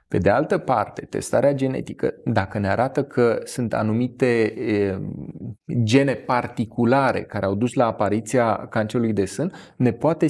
Pe 0.08 0.18
de 0.18 0.30
altă 0.30 0.58
parte, 0.58 1.06
testarea 1.10 1.52
genetică, 1.52 2.14
dacă 2.24 2.58
ne 2.58 2.68
arată 2.68 3.04
că 3.04 3.38
sunt 3.44 3.74
anumite 3.74 4.54
gene 5.82 6.12
particulare 6.14 7.22
care 7.22 7.46
au 7.46 7.54
dus 7.54 7.74
la 7.74 7.86
apariția 7.86 8.66
cancerului 8.70 9.12
de 9.12 9.24
sân, 9.24 9.52
ne 9.76 9.92
poate, 9.92 10.26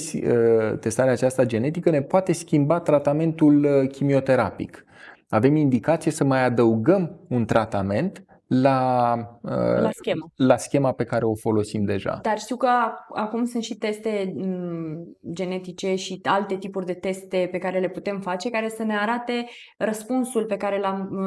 testarea 0.80 1.12
aceasta 1.12 1.44
genetică 1.44 1.90
ne 1.90 2.02
poate 2.02 2.32
schimba 2.32 2.80
tratamentul 2.80 3.86
chimioterapic. 3.92 4.84
Avem 5.28 5.56
indicație 5.56 6.10
să 6.10 6.24
mai 6.24 6.44
adăugăm 6.44 7.20
un 7.28 7.44
tratament 7.44 8.24
la, 8.48 9.14
la, 9.42 9.86
uh, 9.86 9.90
schemă. 9.90 10.32
la 10.36 10.56
schema 10.56 10.92
pe 10.92 11.04
care 11.04 11.24
o 11.24 11.34
folosim 11.34 11.84
deja. 11.84 12.18
Dar 12.22 12.38
știu 12.38 12.56
că 12.56 12.68
acum 13.14 13.44
sunt 13.44 13.62
și 13.62 13.74
teste 13.74 14.32
mm, 14.36 15.16
genetice 15.32 15.94
și 15.94 16.20
alte 16.22 16.56
tipuri 16.56 16.86
de 16.86 16.92
teste 16.92 17.48
pe 17.50 17.58
care 17.58 17.78
le 17.78 17.88
putem 17.88 18.20
face 18.20 18.50
care 18.50 18.68
să 18.68 18.82
ne 18.82 18.96
arate 18.96 19.46
răspunsul 19.78 20.44
pe 20.44 20.56
care 20.56 20.80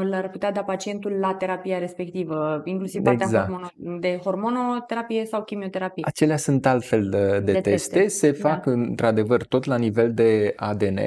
l-ar 0.03 0.29
putea 0.29 0.51
da 0.51 0.63
pacientul 0.63 1.11
la 1.11 1.33
terapia 1.33 1.79
respectivă, 1.79 2.61
inclusiv 2.65 3.01
partea 3.01 3.25
exact. 3.25 3.49
hormono- 3.49 3.99
de 3.99 4.19
hormonoterapie 4.23 5.25
sau 5.25 5.43
chimioterapie. 5.43 6.03
Acelea 6.07 6.37
sunt 6.37 6.65
altfel 6.65 7.09
de, 7.09 7.39
de, 7.43 7.51
de 7.51 7.59
teste, 7.59 7.99
teste. 7.99 8.27
se 8.27 8.31
fac 8.31 8.65
da. 8.65 8.71
într-adevăr 8.71 9.43
tot 9.43 9.65
la 9.65 9.77
nivel 9.77 10.13
de 10.13 10.53
ADN. 10.55 10.99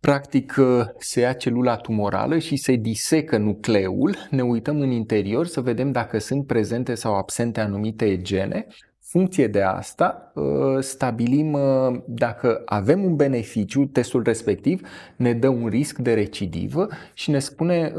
Practic 0.00 0.56
uh, 0.58 0.84
se 0.98 1.20
ia 1.20 1.32
celula 1.32 1.76
tumorală 1.76 2.38
și 2.38 2.56
se 2.56 2.74
disecă 2.74 3.38
nucleul, 3.38 4.16
ne 4.30 4.42
uităm 4.42 4.80
în 4.80 4.90
interior 4.90 5.46
să 5.46 5.60
vedem 5.60 5.92
dacă 5.92 6.18
sunt 6.18 6.46
prezente 6.46 6.94
sau 6.94 7.14
absente 7.14 7.60
anumite 7.60 8.22
gene. 8.22 8.66
Funcție 9.00 9.46
de 9.46 9.62
asta, 9.62 10.32
uh, 10.34 10.82
stabilim 10.82 11.52
uh, 11.52 12.00
dacă 12.06 12.62
avem 12.64 13.04
un 13.04 13.16
beneficiu, 13.16 13.84
testul 13.84 14.22
respectiv 14.22 14.88
ne 15.16 15.32
dă 15.32 15.48
un 15.48 15.66
risc 15.66 15.98
de 15.98 16.14
recidivă 16.14 16.88
și 17.14 17.30
ne 17.30 17.38
spune 17.38 17.92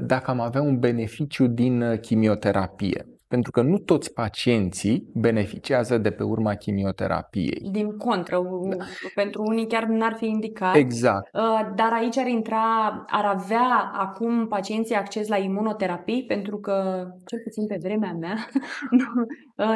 dacă 0.00 0.30
am 0.30 0.40
avea 0.40 0.62
un 0.62 0.78
beneficiu 0.78 1.46
din 1.46 1.98
chimioterapie 2.00 3.06
pentru 3.30 3.50
că 3.50 3.62
nu 3.62 3.78
toți 3.78 4.12
pacienții 4.12 5.10
beneficiază 5.14 5.98
de 5.98 6.10
pe 6.10 6.22
urma 6.22 6.54
chimioterapiei. 6.54 7.68
Din 7.70 7.96
contră, 7.96 8.42
da. 8.76 8.84
pentru 9.14 9.42
unii 9.42 9.66
chiar 9.66 9.84
n-ar 9.84 10.14
fi 10.16 10.26
indicat. 10.26 10.74
Exact. 10.76 11.28
Uh, 11.34 11.70
dar 11.74 11.92
aici 11.92 12.18
ar 12.18 12.26
intra, 12.26 12.88
ar 13.06 13.24
avea 13.24 13.92
acum 13.92 14.46
pacienții 14.46 14.94
acces 14.94 15.28
la 15.28 15.36
imunoterapii, 15.36 16.24
pentru 16.24 16.58
că, 16.58 17.06
cel 17.26 17.38
puțin 17.42 17.66
pe 17.66 17.78
vremea 17.82 18.12
mea, 18.12 18.34
uh, 18.92 19.26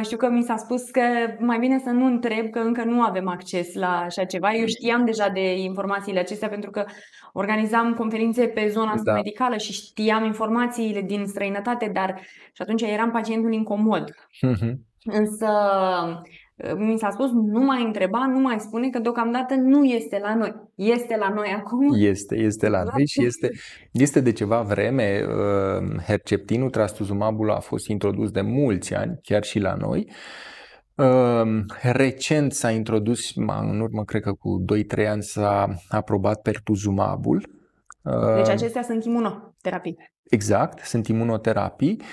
știu 0.03 0.17
că 0.17 0.29
mi 0.29 0.43
s-a 0.43 0.57
spus 0.57 0.91
că 0.91 1.01
mai 1.39 1.59
bine 1.59 1.79
să 1.79 1.91
nu 1.91 2.07
întreb, 2.07 2.51
că 2.51 2.59
încă 2.59 2.85
nu 2.85 3.03
avem 3.03 3.29
acces 3.29 3.75
la 3.75 4.01
așa 4.01 4.25
ceva. 4.25 4.53
Eu 4.55 4.67
știam 4.67 5.05
deja 5.05 5.29
de 5.29 5.59
informațiile 5.59 6.19
acestea 6.19 6.49
pentru 6.49 6.71
că 6.71 6.85
organizam 7.33 7.95
conferințe 7.95 8.47
pe 8.47 8.69
zona 8.69 8.91
asta 8.91 9.11
da. 9.11 9.13
medicală 9.13 9.57
și 9.57 9.73
știam 9.73 10.25
informațiile 10.25 11.01
din 11.01 11.27
străinătate, 11.27 11.91
dar 11.95 12.21
și 12.53 12.63
atunci 12.63 12.83
eram 12.83 13.11
pacientul 13.11 13.53
incomod. 13.53 14.11
Uh-huh. 14.47 14.73
Însă 15.05 15.49
mi 16.77 16.99
s-a 16.99 17.11
spus, 17.11 17.31
nu 17.31 17.61
mai 17.61 17.83
întreba, 17.85 18.27
nu 18.27 18.41
mai 18.41 18.61
spune 18.61 18.91
că 18.91 18.99
deocamdată 18.99 19.55
nu 19.55 19.85
este 19.85 20.19
la 20.23 20.35
noi. 20.35 20.55
Este 20.75 21.17
la 21.17 21.29
noi 21.29 21.49
acum. 21.57 21.95
Este, 21.95 22.37
este 22.37 22.69
la 22.69 22.83
noi 22.83 23.07
și 23.07 23.25
este, 23.25 23.51
este 23.93 24.21
de 24.21 24.33
ceva 24.33 24.63
vreme. 24.63 25.21
Uh, 25.27 26.03
Herceptinul, 26.07 26.71
trastuzumabul 26.71 27.51
a 27.51 27.59
fost 27.59 27.89
introdus 27.89 28.31
de 28.31 28.41
mulți 28.41 28.95
ani, 28.95 29.19
chiar 29.23 29.45
și 29.45 29.59
la 29.59 29.75
noi. 29.75 30.07
Ehm, 30.97 31.67
recent 31.83 32.53
s-a 32.53 32.71
introdus, 32.71 33.35
în 33.61 33.81
urmă 33.81 34.05
cred 34.05 34.23
că 34.23 34.33
cu 34.33 34.65
2-3 34.65 35.07
ani 35.09 35.23
s-a 35.23 35.75
aprobat 35.89 36.43
pertuzumabul. 36.43 37.39
Deci 38.03 38.47
ehm, 38.47 38.51
acestea 38.51 38.83
sunt 38.83 39.05
imunoterapii. 39.05 39.97
Exact, 40.31 40.79
sunt 40.79 41.07
imunoterapii 41.07 41.91
ehm, 41.91 42.05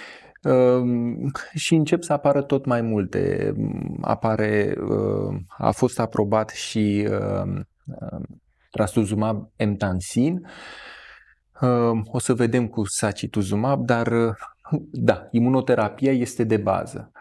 și 1.54 1.76
încep 1.76 2.04
să 2.04 2.14
apară 2.14 2.42
tot 2.42 2.66
mai 2.66 2.82
multe. 2.82 3.54
Apare, 4.02 4.74
a 5.58 5.72
fost 5.72 6.00
aprobat 6.00 6.50
și 6.50 7.08
trastuzumab 8.72 9.50
emtansin. 9.56 10.48
O 12.06 12.20
să 12.20 12.34
vedem 12.34 12.68
cu 12.68 12.86
sacituzumab, 12.86 13.86
dar 13.86 14.38
da, 14.92 15.28
imunoterapia 15.32 16.12
este 16.12 16.44
de 16.44 16.58
bază. 16.58 17.12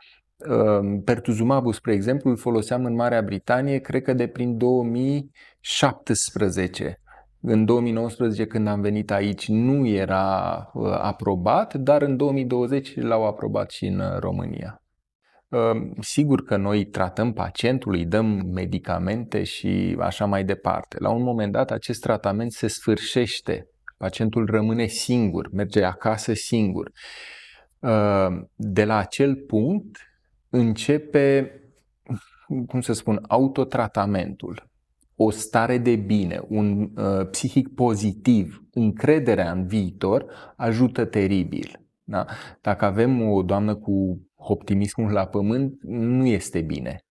Ehm, 0.49 1.03
pertuzumabul, 1.05 1.73
spre 1.73 1.93
exemplu, 1.93 2.31
îl 2.31 2.37
foloseam 2.37 2.85
în 2.85 2.95
Marea 2.95 3.23
Britanie, 3.23 3.79
cred 3.79 4.03
că 4.03 4.13
de 4.13 4.27
prin 4.27 4.59
2017. 4.59 7.01
În 7.43 7.65
2019, 7.65 8.47
când 8.47 8.69
am 8.69 8.81
venit 8.81 9.11
aici, 9.11 9.49
nu 9.49 9.87
era 9.87 10.71
uh, 10.75 10.91
aprobat, 11.01 11.75
dar 11.75 12.03
în 12.03 12.17
2020 12.17 12.97
l-au 12.97 13.27
aprobat 13.27 13.71
și 13.71 13.87
în 13.87 13.99
uh, 13.99 14.19
România. 14.19 14.83
Ehm, 15.51 15.97
sigur 16.01 16.45
că 16.45 16.57
noi 16.57 16.85
tratăm 16.85 17.33
pacientul, 17.33 17.93
îi 17.95 18.05
dăm 18.05 18.27
medicamente 18.53 19.43
și 19.45 19.97
așa 20.01 20.25
mai 20.25 20.45
departe. 20.45 20.97
La 21.01 21.11
un 21.11 21.23
moment 21.23 21.53
dat, 21.53 21.71
acest 21.71 22.01
tratament 22.01 22.53
se 22.53 22.67
sfârșește. 22.67 23.67
Pacientul 23.97 24.47
rămâne 24.47 24.87
singur, 24.87 25.49
merge 25.53 25.85
acasă 25.85 26.33
singur. 26.33 26.91
Ehm, 27.81 28.51
de 28.55 28.85
la 28.85 28.97
acel 28.97 29.37
punct, 29.37 29.99
începe, 30.49 31.55
cum 32.67 32.81
să 32.81 32.93
spun, 32.93 33.25
autotratamentul. 33.29 34.70
O 35.23 35.31
stare 35.31 35.79
de 35.79 35.97
bine, 35.97 36.43
un 36.49 36.91
uh, 36.97 37.29
psihic 37.31 37.75
pozitiv, 37.75 38.65
încrederea 38.71 39.53
în 39.53 39.67
viitor, 39.67 40.27
ajută 40.57 41.05
teribil. 41.05 41.87
Da? 42.05 42.27
Dacă 42.61 42.85
avem 42.85 43.23
o 43.23 43.43
doamnă 43.43 43.75
cu 43.75 44.21
optimismul 44.35 45.13
la 45.13 45.27
pământ, 45.27 45.83
nu 45.83 46.27
este 46.27 46.61
bine. 46.61 47.05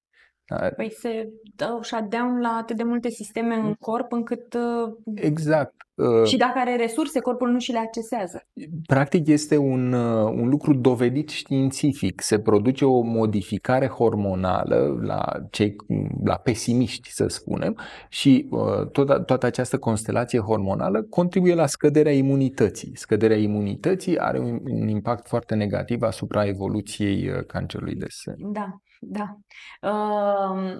Da? 0.50 0.70
Păi 0.75 0.91
se 0.91 1.29
dă 1.56 1.79
shutdown 1.82 2.39
la 2.41 2.50
atât 2.50 2.77
de 2.77 2.84
multe 2.84 3.10
sisteme 3.10 3.56
în 3.56 3.74
corp 3.74 4.12
încât... 4.12 4.53
Uh, 4.53 4.94
exact. 5.15 5.74
Uh, 5.96 6.27
și 6.27 6.38
dacă 6.38 6.60
are 6.60 6.75
resurse, 6.75 7.20
corpul 7.20 7.50
nu 7.50 7.60
și 7.60 7.72
le 7.72 7.77
accesează. 7.77 8.48
Practic 8.88 9.27
este 9.27 9.58
un, 9.58 9.94
uh, 9.94 10.32
un 10.32 10.50
lucru 10.50 10.74
dovedit 10.74 11.29
științific. 11.29 12.22
Se 12.22 12.39
produce 12.39 12.86
o 12.86 13.01
modificare 13.01 13.88
hormonală 13.88 15.00
la 15.01 15.25
cei 15.50 15.75
la 16.24 16.36
pesimiști, 16.36 17.12
să 17.12 17.27
spunem, 17.27 17.77
și 18.10 18.50
toată, 18.91 19.20
toată 19.20 19.46
această 19.46 19.77
constelație 19.77 20.39
hormonală 20.39 21.01
contribuie 21.01 21.53
la 21.53 21.65
scăderea 21.65 22.13
imunității. 22.13 22.91
Scăderea 22.96 23.38
imunității 23.38 24.20
are 24.20 24.39
un, 24.39 24.60
un 24.70 24.88
impact 24.88 25.27
foarte 25.27 25.56
negativ 25.56 26.01
asupra 26.01 26.46
evoluției 26.46 27.32
cancerului 27.48 27.96
de 27.96 28.08
sân. 28.10 28.36
Da. 28.51 28.82
Da. 29.00 29.38
Uh, 29.82 30.75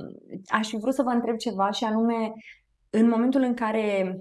aș 0.48 0.68
fi 0.68 0.78
vrut 0.78 0.94
să 0.94 1.04
vă 1.04 1.10
întreb 1.10 1.36
ceva 1.36 1.72
și 1.72 1.84
anume, 1.84 2.34
în 2.90 3.10
momentul 3.10 3.42
în 3.42 3.54
care 3.54 4.20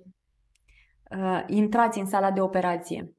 uh, 1.11 1.43
intrați 1.47 1.99
în 1.99 2.07
sala 2.07 2.31
de 2.31 2.40
operație, 2.40 3.12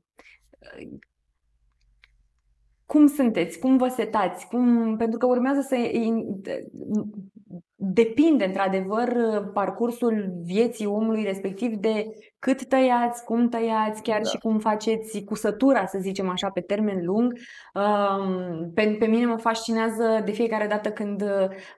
cum 2.85 3.07
sunteți? 3.07 3.59
Cum 3.59 3.77
vă 3.77 3.87
setați? 3.87 4.47
Cum... 4.47 4.95
Pentru 4.97 5.17
că 5.17 5.25
urmează 5.25 5.61
să 5.61 5.75
depinde 7.75 8.45
într-adevăr 8.45 9.09
parcursul 9.53 10.33
vieții 10.43 10.85
omului 10.85 11.23
respectiv 11.23 11.73
de 11.73 12.05
cât 12.39 12.67
tăiați, 12.67 13.23
cum 13.23 13.49
tăiați, 13.49 14.01
chiar 14.01 14.21
da. 14.21 14.29
și 14.29 14.37
cum 14.37 14.59
faceți 14.59 15.23
cusătura, 15.23 15.85
să 15.85 15.97
zicem 16.01 16.29
așa, 16.29 16.49
pe 16.49 16.61
termen 16.61 17.05
lung. 17.05 17.33
Pe, 18.73 18.95
pe 18.99 19.05
mine 19.05 19.25
mă 19.25 19.37
fascinează 19.37 20.21
de 20.25 20.31
fiecare 20.31 20.67
dată 20.67 20.91
când 20.91 21.23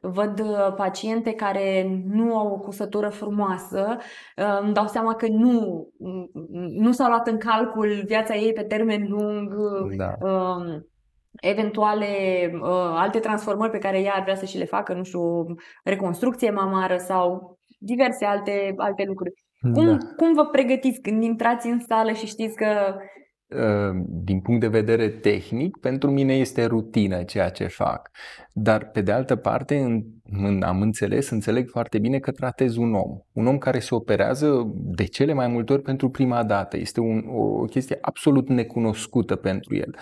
văd 0.02 0.42
paciente 0.76 1.32
care 1.32 2.02
nu 2.06 2.38
au 2.38 2.48
o 2.54 2.60
cusătură 2.60 3.10
frumoasă, 3.10 3.98
îmi 4.62 4.74
dau 4.74 4.88
seama 4.88 5.16
că 5.16 5.28
nu, 5.28 5.88
nu 6.70 6.92
s-au 6.92 7.08
luat 7.08 7.28
în 7.28 7.38
calcul 7.38 8.02
viața 8.06 8.36
ei 8.36 8.54
pe 8.54 8.64
termen 8.64 9.06
lung. 9.10 9.54
Da 9.98 10.14
eventuale 11.32 12.06
uh, 12.54 12.70
alte 12.96 13.20
transformări 13.20 13.72
pe 13.72 13.78
care 13.78 14.02
ea 14.02 14.14
ar 14.14 14.22
vrea 14.22 14.36
să 14.36 14.46
și 14.46 14.58
le 14.58 14.66
facă, 14.66 14.94
nu 14.94 15.04
știu, 15.04 15.46
reconstrucție 15.84 16.50
mamară 16.50 16.98
sau 16.98 17.60
diverse 17.80 18.26
alte, 18.26 18.74
alte 18.78 19.04
lucruri. 19.04 19.34
Cum, 19.74 19.86
da. 19.86 19.98
cum 20.18 20.34
vă 20.34 20.46
pregătiți 20.46 21.02
când 21.02 21.24
intrați 21.24 21.68
în 21.68 21.80
sală 21.80 22.12
și 22.12 22.26
știți 22.26 22.56
că 22.56 22.96
uh, 23.48 24.02
din 24.08 24.42
punct 24.42 24.62
de 24.62 24.68
vedere 24.68 25.10
tehnic, 25.10 25.78
pentru 25.78 26.12
mine 26.12 26.34
este 26.34 26.66
rutină 26.66 27.24
ceea 27.24 27.50
ce 27.50 27.68
fac. 27.68 28.10
Dar, 28.54 28.90
pe 28.90 29.02
de 29.02 29.12
altă 29.12 29.36
parte, 29.36 30.04
am 30.62 30.82
înțeles, 30.82 31.30
înțeleg 31.30 31.70
foarte 31.70 32.00
bine 32.00 32.20
că 32.20 32.32
tratez 32.32 32.76
un 32.76 32.94
om. 32.94 33.20
Un 33.34 33.48
om 33.48 33.58
care 33.58 33.80
se 33.80 33.96
operează 33.96 34.72
de 34.76 35.04
cele 35.04 35.34
mai 35.34 35.48
multe 35.48 35.74
ori 35.74 35.82
pentru 35.82 36.10
prima 36.10 36.44
dată. 36.44 36.78
Este 36.78 37.00
un, 37.00 37.24
o 37.28 37.66
chestie 37.66 37.98
absolut 38.02 38.50
necunoscută 38.50 39.36
pentru 39.36 39.76
el 39.76 39.96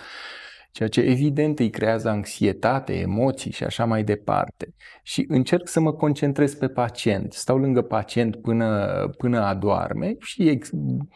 ceea 0.70 0.88
ce 0.88 1.00
evident 1.00 1.58
îi 1.58 1.70
creează 1.70 2.08
anxietate, 2.08 2.92
emoții 2.92 3.52
și 3.52 3.64
așa 3.64 3.84
mai 3.84 4.04
departe. 4.04 4.74
Și 5.02 5.24
încerc 5.28 5.68
să 5.68 5.80
mă 5.80 5.92
concentrez 5.92 6.54
pe 6.54 6.68
pacient. 6.68 7.32
Stau 7.32 7.58
lângă 7.58 7.82
pacient 7.82 8.36
până, 8.36 8.86
până 9.18 9.40
adoarme 9.40 10.16
și 10.18 10.48
ex, 10.48 10.70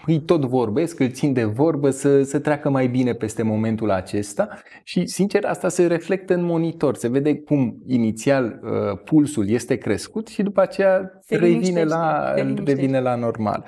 îi 0.06 0.20
tot 0.20 0.44
vorbesc, 0.44 1.00
îl 1.00 1.10
țin 1.10 1.32
de 1.32 1.44
vorbă 1.44 1.90
să, 1.90 2.22
să 2.22 2.38
treacă 2.38 2.70
mai 2.70 2.86
bine 2.86 3.12
peste 3.12 3.42
momentul 3.42 3.90
acesta 3.90 4.48
și, 4.82 5.06
sincer, 5.06 5.44
asta 5.44 5.68
se 5.68 5.86
reflectă 5.86 6.34
în 6.34 6.44
monitor. 6.44 6.94
Se 6.94 7.08
vede 7.08 7.36
cum 7.36 7.82
inițial 7.86 8.60
uh, 8.62 8.98
pulsul 9.04 9.48
este 9.48 9.76
crescut 9.76 10.26
și 10.26 10.42
după 10.42 10.60
aceea 10.60 11.20
revine 11.28 11.84
la, 11.84 12.34
revine 12.64 13.00
la 13.00 13.14
normal. 13.14 13.64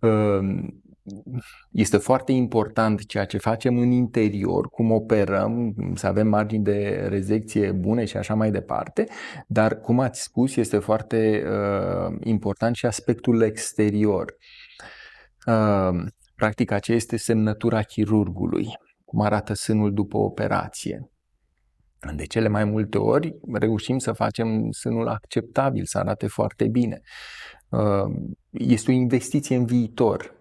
Uh, 0.00 0.10
este 1.70 1.96
foarte 1.96 2.32
important 2.32 3.06
ceea 3.06 3.24
ce 3.24 3.38
facem 3.38 3.78
în 3.78 3.90
interior, 3.90 4.68
cum 4.68 4.90
operăm, 4.90 5.74
să 5.94 6.06
avem 6.06 6.28
margini 6.28 6.64
de 6.64 7.06
rezecție 7.08 7.72
bune 7.72 8.04
și 8.04 8.16
așa 8.16 8.34
mai 8.34 8.50
departe, 8.50 9.06
dar, 9.46 9.80
cum 9.80 10.00
ați 10.00 10.22
spus, 10.22 10.56
este 10.56 10.78
foarte 10.78 11.42
uh, 11.46 12.16
important 12.20 12.74
și 12.74 12.86
aspectul 12.86 13.42
exterior. 13.42 14.36
Uh, 15.46 16.04
practic, 16.34 16.70
aceea 16.70 16.96
este 16.96 17.16
semnătura 17.16 17.82
chirurgului, 17.82 18.66
cum 19.04 19.20
arată 19.20 19.54
sânul 19.54 19.92
după 19.92 20.16
operație. 20.16 21.10
De 22.16 22.24
cele 22.24 22.48
mai 22.48 22.64
multe 22.64 22.98
ori 22.98 23.38
reușim 23.52 23.98
să 23.98 24.12
facem 24.12 24.70
sânul 24.70 25.08
acceptabil, 25.08 25.84
să 25.84 25.98
arate 25.98 26.26
foarte 26.26 26.68
bine. 26.68 27.00
Uh, 27.68 28.04
este 28.50 28.90
o 28.90 28.94
investiție 28.94 29.56
în 29.56 29.64
viitor 29.64 30.39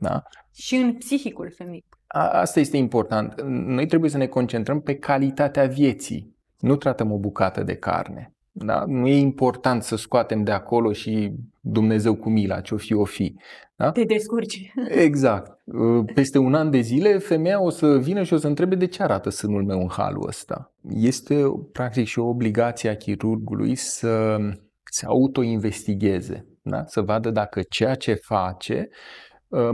da? 0.00 0.22
Și 0.54 0.76
în 0.76 0.94
psihicul 0.94 1.52
femeii. 1.56 1.84
Asta 2.12 2.60
este 2.60 2.76
important. 2.76 3.40
Noi 3.46 3.86
trebuie 3.86 4.10
să 4.10 4.16
ne 4.16 4.26
concentrăm 4.26 4.80
pe 4.80 4.94
calitatea 4.94 5.66
vieții. 5.66 6.36
Nu 6.58 6.76
tratăm 6.76 7.12
o 7.12 7.18
bucată 7.18 7.62
de 7.62 7.74
carne. 7.74 8.32
Da? 8.52 8.84
Nu 8.86 9.06
e 9.06 9.16
important 9.16 9.82
să 9.82 9.96
scoatem 9.96 10.42
de 10.42 10.50
acolo 10.50 10.92
și 10.92 11.32
Dumnezeu 11.60 12.14
cu 12.14 12.30
mila, 12.30 12.60
ce-o 12.60 12.76
fi, 12.76 12.94
o 12.94 13.04
fi. 13.04 13.34
Da? 13.76 13.90
Te 13.90 14.04
descurci. 14.04 14.72
Exact. 15.06 15.58
Peste 16.14 16.38
un 16.38 16.54
an 16.54 16.70
de 16.70 16.80
zile, 16.80 17.18
femeia 17.18 17.62
o 17.62 17.70
să 17.70 17.98
vină 17.98 18.22
și 18.22 18.32
o 18.32 18.36
să 18.36 18.46
întrebe 18.46 18.74
de 18.74 18.86
ce 18.86 19.02
arată 19.02 19.30
sânul 19.30 19.64
meu 19.64 19.80
în 19.80 19.88
halul 19.88 20.26
ăsta. 20.26 20.72
Este 20.90 21.44
practic 21.72 22.06
și 22.06 22.18
o 22.18 22.28
obligație 22.28 22.90
a 22.90 22.96
chirurgului 22.96 23.74
să 23.74 24.36
se 24.84 25.06
autoinvestigheze, 25.06 26.46
da? 26.62 26.84
să 26.86 27.00
vadă 27.00 27.30
dacă 27.30 27.62
ceea 27.68 27.94
ce 27.94 28.14
face 28.14 28.88
Ă, 28.88 29.27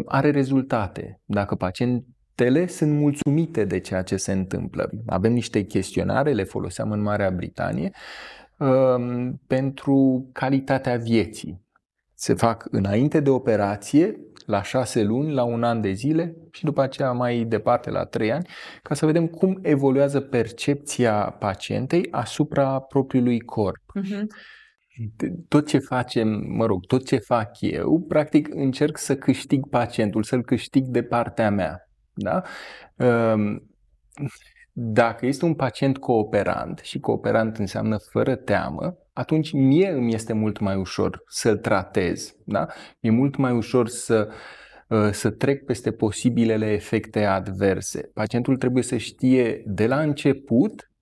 are 0.07 0.31
rezultate. 0.31 1.21
Dacă 1.25 1.55
pacientele 1.55 2.67
sunt 2.67 2.93
mulțumite 2.93 3.65
de 3.65 3.81
ceea 3.81 4.03
ce 4.03 4.17
se 4.17 4.33
întâmplă. 4.33 4.91
Avem 5.07 5.33
niște 5.33 5.63
chestionare, 5.63 6.33
le 6.33 6.45
foloseam 6.45 6.91
în 6.91 7.01
Marea 7.01 7.31
Britanie, 7.31 7.91
ă, 8.61 8.99
pentru 9.47 10.29
calitatea 10.33 10.97
vieții. 10.97 11.63
Se 12.15 12.35
fac 12.35 12.67
înainte 12.71 13.21
de 13.21 13.31
operație, 13.31 14.21
la 14.47 14.63
șase 14.63 15.03
luni, 15.03 15.33
la 15.33 15.43
un 15.43 15.63
an 15.63 15.81
de 15.81 15.93
zile 15.93 16.37
și 16.51 16.65
după 16.65 16.83
aceea 16.83 17.13
mai 17.13 17.45
departe 17.45 17.91
la 17.91 18.05
trei 18.05 18.33
ani, 18.33 18.49
ca 18.83 18.95
să 18.95 19.07
vedem 19.07 19.27
cum 19.27 19.59
evoluează 19.63 20.21
percepția 20.21 21.37
pacientei 21.39 22.09
asupra 22.11 22.79
propriului 22.79 23.41
corp. 23.41 23.83
Uh-huh 24.01 24.53
tot 25.49 25.67
ce 25.67 25.79
facem, 25.79 26.45
mă 26.49 26.67
rog, 26.67 26.87
tot 26.87 27.07
ce 27.07 27.17
fac 27.17 27.61
eu, 27.61 28.05
practic 28.09 28.55
încerc 28.55 28.99
să 28.99 29.17
câștig 29.17 29.69
pacientul, 29.69 30.23
să-l 30.23 30.43
câștig 30.43 30.85
de 30.85 31.03
partea 31.03 31.51
mea. 31.51 31.89
Da? 32.15 32.43
Ehm, 32.97 33.63
dacă 34.73 35.27
este 35.27 35.45
un 35.45 35.55
pacient 35.55 35.99
cooperant 35.99 36.79
și 36.79 37.01
cooperant 37.01 37.57
înseamnă 37.57 37.97
fără 38.11 38.35
teamă, 38.37 38.99
atunci 39.13 39.53
mie 39.53 39.91
îmi 39.91 40.15
este 40.15 40.33
mult 40.33 40.59
mai 40.59 40.77
ușor 40.77 41.23
să-l 41.27 41.57
tratez. 41.57 42.37
Da? 42.45 42.67
E 43.01 43.11
mult 43.11 43.37
mai 43.37 43.53
ușor 43.53 43.89
să, 43.89 44.29
ă, 44.91 45.11
să 45.11 45.31
trec 45.31 45.65
peste 45.65 45.93
posibilele 45.93 46.73
efecte 46.73 47.25
adverse. 47.25 48.11
Pacientul 48.15 48.57
trebuie 48.57 48.83
să 48.83 48.97
știe 48.97 49.63
de 49.67 49.87
la 49.87 50.01
început 50.01 50.93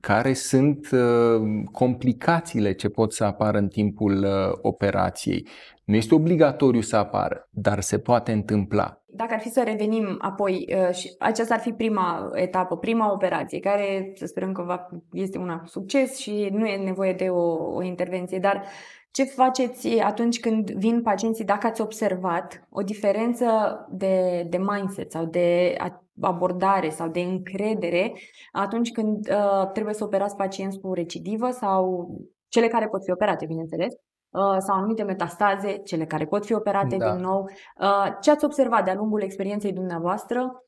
care 0.00 0.32
sunt 0.32 0.90
uh, 0.90 1.62
complicațiile 1.72 2.72
ce 2.72 2.88
pot 2.88 3.12
să 3.12 3.24
apară 3.24 3.58
în 3.58 3.68
timpul 3.68 4.24
uh, 4.24 4.58
operației. 4.62 5.46
Nu 5.84 5.94
este 5.96 6.14
obligatoriu 6.14 6.80
să 6.80 6.96
apară, 6.96 7.48
dar 7.50 7.80
se 7.80 7.98
poate 7.98 8.32
întâmpla. 8.32 9.02
Dacă 9.06 9.34
ar 9.34 9.40
fi 9.40 9.48
să 9.48 9.62
revenim 9.64 10.16
apoi, 10.20 10.68
uh, 10.88 10.94
și 10.94 11.14
aceasta 11.18 11.54
ar 11.54 11.60
fi 11.60 11.72
prima 11.72 12.30
etapă, 12.34 12.76
prima 12.76 13.12
operație, 13.12 13.60
care 13.60 14.12
să 14.14 14.26
sperăm 14.26 14.52
că 14.52 14.62
va, 14.62 14.88
este 15.12 15.38
una 15.38 15.62
succes 15.66 16.16
și 16.16 16.48
nu 16.52 16.66
e 16.66 16.76
nevoie 16.76 17.12
de 17.12 17.28
o, 17.28 17.74
o 17.74 17.82
intervenție, 17.82 18.38
dar 18.38 18.64
ce 19.10 19.24
faceți 19.24 19.98
atunci 19.98 20.40
când 20.40 20.70
vin 20.70 21.02
pacienții, 21.02 21.44
dacă 21.44 21.66
ați 21.66 21.80
observat 21.80 22.66
o 22.70 22.82
diferență 22.82 23.46
de, 23.90 24.46
de 24.48 24.58
mindset 24.58 25.10
sau 25.10 25.24
de 25.24 25.74
abordare 26.20 26.88
sau 26.88 27.08
de 27.08 27.20
încredere 27.20 28.12
atunci 28.52 28.92
când 28.92 29.28
uh, 29.28 29.70
trebuie 29.72 29.94
să 29.94 30.04
operați 30.04 30.36
pacienți 30.36 30.78
cu 30.78 30.92
recidivă 30.92 31.50
sau 31.50 32.08
cele 32.48 32.68
care 32.68 32.86
pot 32.86 33.04
fi 33.04 33.10
operate, 33.10 33.46
bineînțeles, 33.46 33.92
uh, 33.94 34.56
sau 34.58 34.76
anumite 34.76 35.02
metastaze, 35.02 35.76
cele 35.76 36.06
care 36.06 36.26
pot 36.26 36.44
fi 36.46 36.54
operate 36.54 36.96
da. 36.96 37.12
din 37.12 37.22
nou. 37.22 37.50
Uh, 37.80 38.16
ce 38.20 38.30
ați 38.30 38.44
observat 38.44 38.84
de-a 38.84 38.94
lungul 38.94 39.22
experienței 39.22 39.72
dumneavoastră 39.72 40.62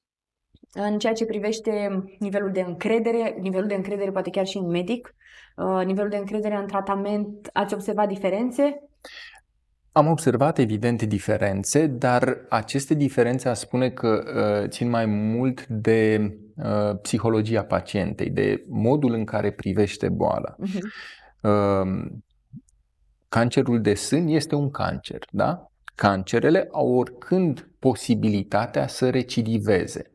în 0.73 0.99
ceea 0.99 1.13
ce 1.13 1.25
privește 1.25 2.05
nivelul 2.19 2.51
de 2.53 2.61
încredere, 2.61 3.37
nivelul 3.41 3.67
de 3.67 3.75
încredere 3.75 4.11
poate 4.11 4.31
chiar 4.31 4.47
și 4.47 4.59
în 4.59 4.67
medic, 4.67 5.15
uh, 5.57 5.85
nivelul 5.85 6.11
de 6.11 6.17
încredere 6.17 6.57
în 6.57 6.67
tratament, 6.67 7.51
ați 7.53 7.75
observat 7.75 8.09
diferențe? 8.09 8.83
Am 9.93 10.07
observat 10.07 10.59
evident 10.59 11.03
diferențe, 11.03 11.87
dar 11.87 12.39
aceste 12.49 12.95
diferențe 12.95 13.49
a 13.49 13.55
spune 13.55 13.91
că 13.91 14.23
uh, 14.63 14.69
țin 14.69 14.89
mai 14.89 15.07
mult 15.07 15.67
de 15.67 16.33
uh, 16.57 16.99
psihologia 17.03 17.65
pacientei, 17.65 18.31
de 18.31 18.65
modul 18.69 19.13
în 19.13 19.25
care 19.25 19.51
privește 19.51 20.09
boala. 20.09 20.57
Uh-huh. 20.57 20.81
Uh, 21.41 22.11
cancerul 23.29 23.81
de 23.81 23.95
sân 23.95 24.27
este 24.27 24.55
un 24.55 24.71
cancer, 24.71 25.25
da? 25.31 25.71
Cancerele 25.95 26.69
au 26.73 26.93
oricând 26.93 27.69
posibilitatea 27.79 28.87
să 28.87 29.11
recidiveze. 29.11 30.11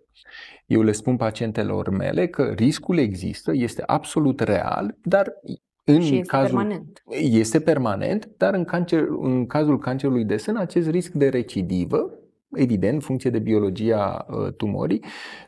Eu 0.65 0.81
le 0.81 0.91
spun 0.91 1.17
pacientelor 1.17 1.89
mele 1.89 2.27
că 2.27 2.43
riscul 2.43 2.97
există, 2.97 3.51
este 3.53 3.83
absolut 3.85 4.39
real, 4.39 4.97
dar 5.03 5.33
în 5.85 6.01
și 6.01 6.15
este 6.15 6.27
cazul, 6.27 6.57
permanent. 6.57 7.03
Este 7.19 7.59
permanent, 7.59 8.29
dar 8.37 8.53
în, 8.53 8.63
cancer, 8.63 9.05
în 9.21 9.45
cazul 9.45 9.79
cancerului 9.79 10.25
de 10.25 10.37
sân, 10.37 10.57
acest 10.57 10.89
risc 10.89 11.11
de 11.11 11.29
recidivă, 11.29 12.09
evident, 12.51 12.93
în 12.93 12.99
funcție 12.99 13.29
de 13.29 13.39
biologia 13.39 14.25
uh, 14.29 14.53
tumorii, 14.53 15.03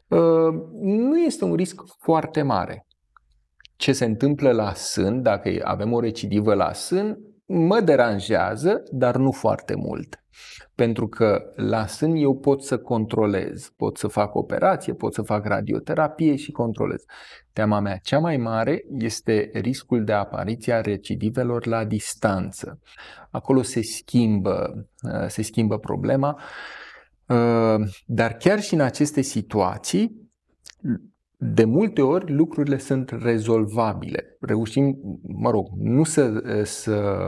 uh, 0.08 0.54
nu 0.82 1.20
este 1.20 1.46
un 1.46 1.54
risc 1.54 1.82
foarte 2.00 2.42
mare. 2.42 2.88
Ce 3.76 3.92
se 3.92 4.06
întâmplă 4.06 4.52
la 4.52 4.74
sân, 4.74 5.22
dacă 5.22 5.50
avem 5.64 5.94
o 5.94 6.00
recidivă 6.00 6.54
la 6.54 6.74
sân, 6.74 7.20
mă 7.46 7.80
deranjează, 7.80 8.84
dar 8.92 9.18
nu 9.18 9.32
foarte 9.32 9.76
mult. 9.76 10.24
Pentru 10.78 11.08
că 11.08 11.52
la 11.56 11.86
sân 11.86 12.16
eu 12.16 12.38
pot 12.38 12.64
să 12.64 12.78
controlez, 12.78 13.74
pot 13.76 13.98
să 13.98 14.08
fac 14.08 14.36
operație, 14.36 14.94
pot 14.94 15.14
să 15.14 15.22
fac 15.22 15.46
radioterapie 15.46 16.36
și 16.36 16.52
controlez. 16.52 17.04
Teama 17.54 17.80
mea 17.80 17.98
cea 17.98 18.20
mai 18.20 18.38
mare 18.38 18.84
este 18.98 19.50
riscul 19.54 20.04
de 20.04 20.14
apariție 20.14 20.74
a 20.74 20.82
recidivelor 20.82 21.66
la 21.66 21.86
distanță. 21.86 22.80
Acolo 23.30 23.62
se 23.62 23.82
schimbă, 23.82 24.88
uh, 25.02 25.28
se 25.28 25.42
schimbă 25.42 25.78
problema, 25.78 26.40
uh, 27.28 27.88
dar 28.06 28.34
chiar 28.34 28.62
și 28.62 28.74
în 28.74 28.82
aceste 28.82 29.22
situații, 29.22 30.32
de 31.38 31.64
multe 31.64 32.02
ori 32.02 32.34
lucrurile 32.34 32.78
sunt 32.78 33.10
rezolvabile. 33.10 34.38
Reușim, 34.40 34.98
mă 35.22 35.50
rog, 35.50 35.68
nu 35.76 36.04
să, 36.04 36.42
să 36.64 37.28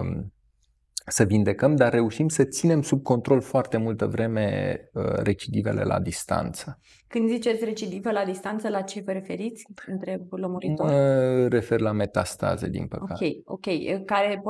să 1.09 1.23
vindecăm, 1.23 1.75
dar 1.75 1.91
reușim 1.91 2.27
să 2.27 2.43
ținem 2.43 2.81
sub 2.81 3.03
control 3.03 3.41
foarte 3.41 3.77
multă 3.77 4.05
vreme 4.05 4.75
uh, 4.93 5.03
recidivele 5.03 5.83
la 5.83 5.99
distanță. 5.99 6.79
Când 7.07 7.29
ziceți 7.29 7.65
recidive 7.65 8.11
la 8.11 8.23
distanță, 8.25 8.69
la 8.69 8.81
ce 8.81 9.01
vă 9.05 9.11
referiți? 9.11 9.65
Întreb 9.87 10.21
lămuritor. 10.29 10.85
Mă 10.85 11.47
refer 11.49 11.79
la 11.79 11.91
metastaze, 11.91 12.67
din 12.67 12.87
păcate. 12.87 13.25
Ok, 13.45 13.59
ok. 13.59 14.05
Care, 14.05 14.41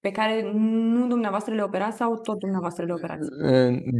pe 0.00 0.10
care 0.10 0.50
nu 0.54 1.06
dumneavoastră 1.06 1.54
le 1.54 1.62
operați 1.62 1.96
sau 1.96 2.16
tot 2.16 2.38
dumneavoastră 2.38 2.84
le 2.84 2.92
operați? 2.92 3.28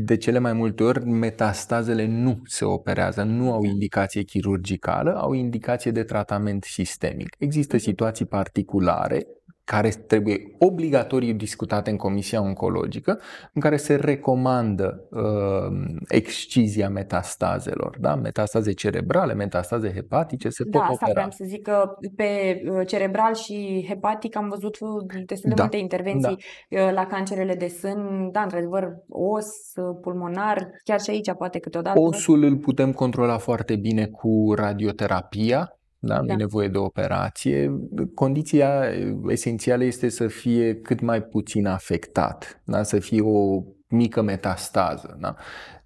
De 0.05 0.17
cele 0.17 0.39
mai 0.39 0.53
multe 0.53 0.83
ori, 0.83 1.05
metastazele 1.05 2.07
nu 2.07 2.41
se 2.45 2.65
operează, 2.65 3.23
nu 3.23 3.53
au 3.53 3.63
indicație 3.63 4.23
chirurgicală, 4.23 5.15
au 5.17 5.33
indicație 5.33 5.91
de 5.91 6.03
tratament 6.03 6.65
sistemic. 6.65 7.37
Există 7.39 7.75
mhm. 7.75 7.85
situații 7.85 8.27
particulare 8.27 9.27
care 9.71 9.89
trebuie 9.89 10.37
obligatoriu 10.59 11.33
discutate 11.33 11.91
în 11.91 11.97
Comisia 11.97 12.41
Oncologică, 12.41 13.21
în 13.53 13.61
care 13.61 13.77
se 13.77 13.95
recomandă 13.95 15.07
uh, 15.11 16.01
excizia 16.09 16.89
metastazelor, 16.89 17.97
da? 18.01 18.15
metastaze 18.15 18.73
cerebrale, 18.73 19.35
metastaze 19.35 19.93
hepatice, 19.93 20.49
se 20.49 20.65
da, 20.65 20.79
pot 20.79 20.95
opera. 20.95 21.07
Da, 21.07 21.13
vreau 21.13 21.31
să 21.31 21.45
zic 21.47 21.63
că 21.63 21.97
pe 22.17 22.63
uh, 22.65 22.87
cerebral 22.87 23.35
și 23.35 23.85
hepatic 23.89 24.37
am 24.37 24.49
văzut 24.49 24.79
destul 25.27 25.49
de 25.49 25.55
da, 25.55 25.63
multe 25.63 25.77
intervenții 25.77 26.39
da. 26.69 26.83
Uh, 26.83 26.93
la 26.93 27.07
cancerele 27.07 27.55
de 27.55 27.69
sân, 27.69 28.29
da, 28.33 28.41
într-adevăr, 28.41 28.97
os, 29.09 29.47
uh, 29.75 29.99
pulmonar, 30.01 30.71
chiar 30.85 31.01
și 31.01 31.11
aici 31.11 31.33
poate 31.33 31.59
câteodată. 31.59 32.01
Osul 32.01 32.43
îl 32.43 32.57
putem 32.57 32.93
controla 32.93 33.39
foarte 33.39 33.77
bine 33.77 34.07
cu 34.07 34.53
radioterapia, 34.57 35.80
da? 36.01 36.21
nu 36.21 36.27
da. 36.27 36.33
e 36.33 36.37
nevoie 36.37 36.69
de 36.69 36.79
operație. 36.79 37.81
Condiția 38.15 38.85
esențială 39.29 39.85
este 39.85 40.09
să 40.09 40.27
fie 40.27 40.75
cât 40.75 41.01
mai 41.01 41.23
puțin 41.23 41.67
afectat, 41.67 42.63
da? 42.65 42.83
să 42.83 42.99
fie 42.99 43.21
o 43.21 43.63
mică 43.89 44.23
metastază. 44.23 45.17
Da? 45.21 45.35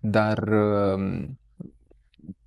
Dar 0.01 0.49
um, 0.49 1.39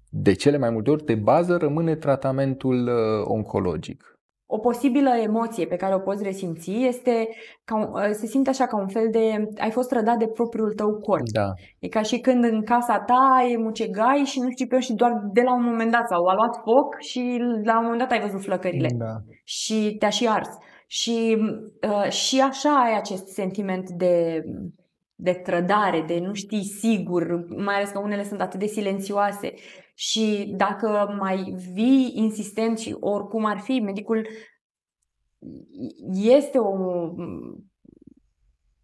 de 0.09 0.33
cele 0.33 0.57
mai 0.57 0.69
multe 0.69 0.89
ori, 0.89 1.05
de 1.05 1.15
bază, 1.15 1.57
rămâne 1.57 1.95
tratamentul 1.95 2.87
uh, 2.87 3.23
oncologic. 3.23 4.16
O 4.49 4.57
posibilă 4.57 5.09
emoție 5.09 5.65
pe 5.65 5.75
care 5.75 5.95
o 5.95 5.99
poți 5.99 6.23
resimți 6.23 6.71
este 6.71 7.27
ca, 7.63 7.91
ă, 7.93 8.11
se 8.11 8.25
simte 8.25 8.49
așa 8.49 8.67
ca 8.67 8.77
un 8.79 8.87
fel 8.87 9.07
de 9.11 9.47
ai 9.57 9.71
fost 9.71 9.91
rădat 9.91 10.17
de 10.17 10.27
propriul 10.27 10.73
tău 10.73 10.99
corp. 10.99 11.23
Da. 11.33 11.53
E 11.79 11.87
ca 11.87 12.01
și 12.01 12.19
când 12.19 12.43
în 12.43 12.63
casa 12.63 12.99
ta 12.99 13.47
e 13.51 13.57
mucegai 13.57 14.23
și 14.25 14.39
nu 14.39 14.49
știi 14.49 14.67
pe 14.67 14.79
și 14.79 14.93
doar 14.93 15.11
de 15.33 15.41
la 15.41 15.53
un 15.55 15.63
moment 15.63 15.91
dat 15.91 16.07
sau 16.07 16.25
a 16.25 16.33
luat 16.33 16.55
foc 16.55 16.99
și 16.99 17.41
la 17.63 17.77
un 17.77 17.83
moment 17.83 17.99
dat 17.99 18.11
ai 18.11 18.21
văzut 18.21 18.41
flăcările 18.41 18.89
da. 18.97 19.15
și 19.43 19.95
te-a 19.99 20.09
și 20.09 20.27
ars. 20.27 20.49
Și, 20.87 21.37
uh, 21.87 22.09
și 22.09 22.41
așa 22.41 22.69
ai 22.69 22.97
acest 22.97 23.27
sentiment 23.27 23.89
de, 23.89 24.43
de 25.15 25.31
trădare, 25.31 26.03
de 26.07 26.19
nu 26.19 26.33
știi 26.33 26.63
sigur, 26.63 27.45
mai 27.57 27.75
ales 27.75 27.89
că 27.89 27.99
unele 27.99 28.23
sunt 28.23 28.41
atât 28.41 28.59
de 28.59 28.65
silențioase 28.65 29.53
și 29.99 30.53
dacă 30.57 31.15
mai 31.19 31.55
vii 31.73 32.11
insistent 32.15 32.77
și 32.77 32.95
oricum 32.99 33.45
ar 33.45 33.59
fi, 33.59 33.79
medicul 33.79 34.27
este 36.13 36.57
o 36.59 36.73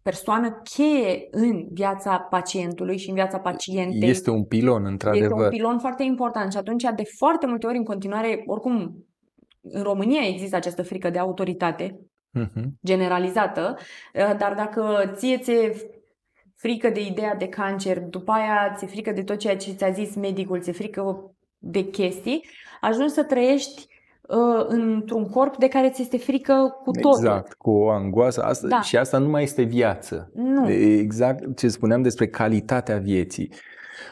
persoană 0.02 0.60
cheie 0.64 1.28
în 1.30 1.66
viața 1.72 2.18
pacientului 2.18 2.98
și 2.98 3.08
în 3.08 3.14
viața 3.14 3.38
pacientei. 3.38 4.08
Este 4.08 4.30
un 4.30 4.44
pilon, 4.44 4.84
într-adevăr. 4.84 5.30
Este 5.30 5.42
un 5.42 5.48
pilon 5.48 5.78
foarte 5.78 6.02
important 6.02 6.52
și 6.52 6.58
atunci 6.58 6.82
de 6.96 7.04
foarte 7.16 7.46
multe 7.46 7.66
ori 7.66 7.76
în 7.76 7.84
continuare, 7.84 8.42
oricum 8.46 9.06
în 9.60 9.82
România 9.82 10.20
există 10.26 10.56
această 10.56 10.82
frică 10.82 11.10
de 11.10 11.18
autoritate 11.18 12.00
uh-huh. 12.38 12.64
generalizată, 12.84 13.76
dar 14.12 14.54
dacă 14.56 15.12
ție 15.14 15.38
ți 15.38 15.52
frică 16.54 16.88
de 16.88 17.00
ideea 17.00 17.34
de 17.34 17.48
cancer, 17.48 18.00
după 18.00 18.32
aia 18.32 18.74
ți-e 18.76 18.86
frică 18.86 19.12
de 19.12 19.22
tot 19.22 19.38
ceea 19.38 19.56
ce 19.56 19.72
ți-a 19.72 19.90
zis 19.90 20.14
medicul, 20.14 20.60
ți-e 20.60 20.72
frică 20.72 21.34
de 21.58 21.84
chestii, 21.84 22.44
ajungi 22.80 23.12
să 23.12 23.22
trăiești 23.22 23.86
uh, 24.28 24.64
într-un 24.66 25.28
corp 25.28 25.56
de 25.56 25.68
care 25.68 25.90
ți 25.90 26.02
este 26.02 26.18
frică 26.18 26.80
cu 26.82 26.90
tot. 26.90 27.18
Exact, 27.18 27.52
cu 27.52 27.70
o 27.70 27.90
angoasă. 27.90 28.42
Asta, 28.42 28.66
da. 28.66 28.80
Și 28.80 28.96
asta 28.96 29.18
nu 29.18 29.28
mai 29.28 29.42
este 29.42 29.62
viață. 29.62 30.30
Nu. 30.34 30.70
Exact 30.70 31.56
ce 31.56 31.68
spuneam 31.68 32.02
despre 32.02 32.26
calitatea 32.26 32.98
vieții. 32.98 33.52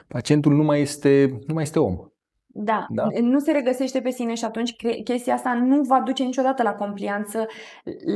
Pacientul 0.08 0.52
nu 0.52 0.62
mai 0.62 0.80
este, 0.80 1.38
nu 1.46 1.54
mai 1.54 1.62
este 1.62 1.78
om. 1.78 1.96
Da, 2.54 2.86
da, 2.88 3.06
nu 3.20 3.38
se 3.38 3.52
regăsește 3.52 4.00
pe 4.00 4.10
sine 4.10 4.34
și 4.34 4.44
atunci 4.44 4.76
chestia 5.04 5.34
asta 5.34 5.54
nu 5.54 5.82
va 5.82 6.02
duce 6.04 6.22
niciodată 6.22 6.62
la 6.62 6.72
complianță, 6.72 7.46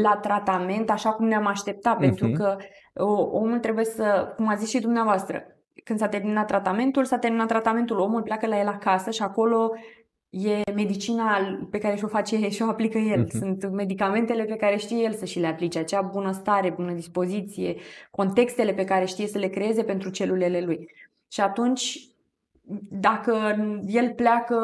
la 0.03 0.17
tratament, 0.17 0.91
așa 0.91 1.13
cum 1.13 1.27
ne-am 1.27 1.47
așteptat, 1.47 1.97
uh-huh. 1.97 2.01
pentru 2.01 2.27
mhm. 2.27 2.37
că 2.37 2.57
omul 3.05 3.59
trebuie 3.59 3.85
să, 3.85 4.33
cum 4.37 4.49
a 4.49 4.55
zis 4.55 4.69
și 4.69 4.81
dumneavoastră, 4.81 5.43
când 5.85 5.99
s-a 5.99 6.09
terminat 6.09 6.47
tratamentul, 6.47 7.05
s-a 7.05 7.19
terminat 7.19 7.49
tratamentul, 7.49 7.99
omul 7.99 8.23
pleacă 8.23 8.47
la 8.47 8.59
el 8.59 8.67
acasă 8.67 9.11
și 9.11 9.23
acolo 9.23 9.73
e 10.31 10.63
medicina 10.75 11.59
pe 11.71 11.79
care 11.79 11.97
și-o 11.97 12.09
face 12.09 12.49
și 12.55 12.63
o 12.63 12.69
aplică 12.69 12.99
el. 12.99 13.25
Uh-huh. 13.25 13.39
Sunt 13.39 13.71
medicamentele 13.71 14.45
pe 14.45 14.57
care 14.57 14.77
știe 14.77 15.03
el 15.05 15.13
să 15.13 15.25
și 15.25 15.39
le 15.39 15.47
aplice, 15.47 15.79
acea 15.79 16.01
bună 16.01 16.33
stare, 16.33 16.71
bună 16.71 16.93
dispoziție, 16.93 17.77
contextele 18.11 18.73
pe 18.73 18.85
care 18.85 19.05
știe 19.05 19.27
să 19.27 19.39
le 19.39 19.49
creeze 19.49 19.83
pentru 19.83 20.11
celulele 20.11 20.61
lui. 20.61 20.91
Și 21.29 21.41
atunci 21.41 22.09
dacă 22.91 23.57
el 23.87 24.13
pleacă 24.15 24.57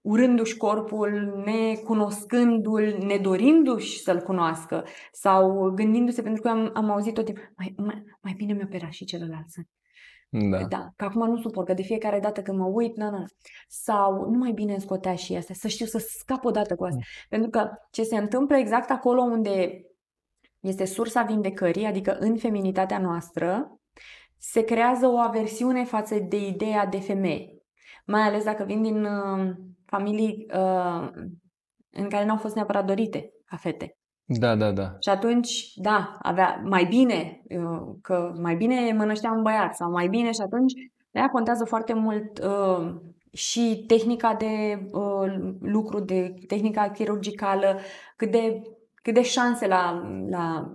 urându-și 0.00 0.56
corpul, 0.56 1.42
necunoscându-l, 1.44 2.98
nedorindu-și 3.06 4.00
să-l 4.00 4.20
cunoască 4.20 4.84
sau 5.12 5.70
gândindu-se, 5.74 6.22
pentru 6.22 6.42
că 6.42 6.48
am, 6.48 6.70
am 6.74 6.90
auzit 6.90 7.14
tot 7.14 7.24
timpul, 7.24 7.52
mai, 7.56 7.74
mai, 7.76 8.04
mai 8.20 8.32
bine 8.36 8.52
mi 8.52 8.62
opera 8.62 8.90
și 8.90 9.04
celălalt 9.04 9.46
Da. 10.28 10.64
da. 10.64 10.88
Că 10.96 11.04
acum 11.04 11.28
nu 11.28 11.36
suport, 11.36 11.66
că 11.66 11.74
de 11.74 11.82
fiecare 11.82 12.20
dată 12.20 12.42
când 12.42 12.58
mă 12.58 12.66
uit, 12.66 12.96
na, 12.96 13.10
na. 13.10 13.24
Sau 13.68 14.30
nu 14.30 14.38
mai 14.38 14.52
bine 14.52 14.72
îmi 14.72 14.80
scotea 14.80 15.14
și 15.14 15.34
asta, 15.34 15.54
să 15.54 15.68
știu 15.68 15.86
să 15.86 15.98
scap 15.98 16.44
o 16.44 16.50
dată 16.50 16.74
cu 16.74 16.84
asta. 16.84 16.96
Mm. 16.96 17.26
Pentru 17.28 17.50
că 17.50 17.70
ce 17.90 18.02
se 18.02 18.16
întâmplă 18.16 18.56
exact 18.56 18.90
acolo 18.90 19.22
unde 19.22 19.82
este 20.60 20.84
sursa 20.84 21.22
vindecării, 21.22 21.84
adică 21.84 22.16
în 22.18 22.36
feminitatea 22.36 22.98
noastră, 22.98 23.78
se 24.38 24.64
creează 24.64 25.06
o 25.06 25.18
aversiune 25.18 25.84
față 25.84 26.18
de 26.18 26.46
ideea 26.46 26.86
de 26.86 26.98
femeie. 26.98 27.62
Mai 28.06 28.20
ales 28.20 28.44
dacă 28.44 28.64
vin 28.64 28.82
din 28.82 29.04
uh, 29.04 29.54
familii 29.90 30.46
uh, 30.54 31.08
în 31.90 32.08
care 32.08 32.24
nu 32.24 32.30
au 32.30 32.36
fost 32.36 32.54
neapărat 32.54 32.84
dorite 32.84 33.30
ca 33.44 33.56
fete. 33.56 33.96
Da, 34.24 34.56
da, 34.56 34.72
da. 34.72 34.96
Și 35.00 35.08
atunci, 35.08 35.72
da, 35.74 36.18
avea 36.22 36.60
mai 36.64 36.84
bine, 36.84 37.42
uh, 37.48 37.94
că 38.02 38.32
mai 38.40 38.56
bine 38.56 38.92
mă 38.92 39.04
năștea 39.04 39.32
un 39.32 39.42
băiat 39.42 39.74
sau 39.74 39.90
mai 39.90 40.08
bine 40.08 40.30
și 40.30 40.40
atunci 40.40 40.72
de 41.10 41.18
aia 41.18 41.28
contează 41.28 41.64
foarte 41.64 41.92
mult 41.92 42.38
uh, 42.38 42.94
și 43.32 43.84
tehnica 43.86 44.34
de 44.34 44.86
uh, 44.92 45.52
lucru, 45.60 46.00
de 46.00 46.34
tehnica 46.46 46.90
chirurgicală, 46.90 47.78
cât 48.16 48.30
de, 48.30 48.62
cât 48.94 49.14
de 49.14 49.22
șanse 49.22 49.66
la, 49.66 50.02
la 50.28 50.74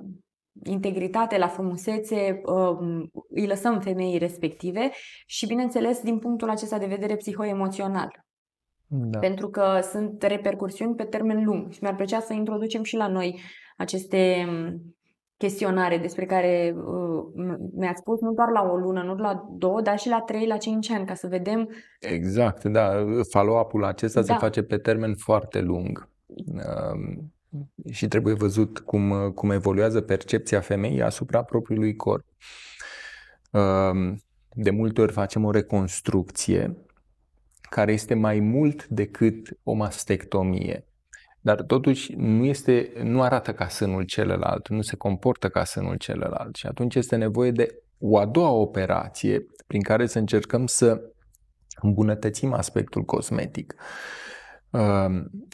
integritate, 0.64 1.38
la 1.38 1.48
frumusețe, 1.48 2.42
um, 2.46 3.12
îi 3.30 3.48
lăsăm 3.48 3.80
femeii 3.80 4.18
respective 4.18 4.92
și, 5.26 5.48
bineînțeles, 5.48 6.02
din 6.02 6.20
punctul 6.20 6.50
acesta 6.50 6.78
de 6.78 6.86
vedere 6.86 7.16
psihoemoțional. 7.16 8.26
Da. 8.96 9.20
Pentru 9.20 9.50
că 9.50 9.80
sunt 9.92 10.24
repercursiuni 10.24 10.96
pe 10.96 11.04
termen 11.04 11.44
lung 11.44 11.72
și 11.72 11.80
mi-ar 11.82 11.96
plăcea 11.96 12.20
să 12.20 12.34
introducem 12.34 12.84
și 12.84 12.96
la 12.96 13.08
noi 13.08 13.40
aceste 13.78 14.46
um, 14.48 14.96
chestionare 15.38 15.98
despre 15.98 16.26
care 16.26 16.76
uh, 16.76 17.24
mi-ați 17.76 18.00
spus, 18.00 18.20
nu 18.20 18.34
doar 18.34 18.50
la 18.50 18.62
o 18.72 18.76
lună, 18.76 19.04
nu 19.04 19.16
la 19.16 19.48
două, 19.52 19.82
dar 19.82 20.00
și 20.00 20.10
la 20.10 20.22
trei, 20.22 20.48
la 20.48 20.58
cinci 20.58 20.90
ani, 20.90 21.06
ca 21.06 21.14
să 21.14 21.28
vedem. 21.28 21.70
Exact, 22.00 22.64
da. 22.64 23.06
Follow-up-ul 23.30 23.86
acesta 23.86 24.22
da. 24.22 24.26
se 24.26 24.40
face 24.40 24.64
pe 24.64 24.78
termen 24.78 25.16
foarte 25.16 25.62
lung. 25.62 26.10
Uh, 26.54 27.24
și 27.92 28.08
trebuie 28.08 28.34
văzut 28.34 28.80
cum, 28.80 29.32
cum 29.36 29.52
evoluează 29.52 30.02
percepția 30.02 30.60
femeii 30.60 31.02
asupra 31.02 31.44
propriului 31.44 31.96
corp. 31.96 32.26
Uh, 33.52 34.14
de 34.54 34.70
multe 34.70 35.02
ori 35.02 35.12
facem 35.12 35.46
o 35.46 35.52
reconstrucție 35.52 36.78
care 37.74 37.92
este 37.92 38.14
mai 38.14 38.40
mult 38.40 38.88
decât 38.88 39.58
o 39.64 39.74
mastectomie 39.74 40.88
dar 41.44 41.62
totuși 41.62 42.14
nu, 42.16 42.46
este, 42.46 42.92
nu 43.04 43.22
arată 43.22 43.54
ca 43.54 43.68
sânul 43.68 44.04
celălalt, 44.04 44.68
nu 44.68 44.82
se 44.82 44.96
comportă 44.96 45.50
ca 45.50 45.64
sânul 45.64 45.96
celălalt 45.96 46.56
și 46.56 46.66
atunci 46.66 46.96
este 46.96 47.16
nevoie 47.16 47.52
de 47.52 47.82
o 48.00 48.18
a 48.18 48.26
doua 48.26 48.50
operație 48.50 49.46
prin 49.68 49.82
care 49.82 50.06
să 50.06 50.20
încercăm 50.20 50.66
să 50.66 51.02
îmbunătățim 51.82 52.54
aspectul 52.54 53.02
cosmetic. 53.02 53.76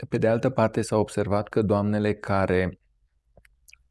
Pe 0.09 0.17
de 0.17 0.27
altă 0.27 0.49
parte 0.49 0.81
s-a 0.81 0.97
observat 0.97 1.47
că 1.47 1.61
doamnele 1.61 2.13
care 2.13 2.79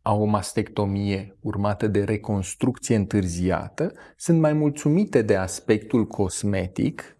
au 0.02 0.22
o 0.22 0.24
mastectomie 0.24 1.36
urmată 1.40 1.86
de 1.86 2.04
reconstrucție 2.04 2.96
întârziată 2.96 3.92
sunt 4.16 4.40
mai 4.40 4.52
mulțumite 4.52 5.22
de 5.22 5.36
aspectul 5.36 6.06
cosmetic 6.06 7.17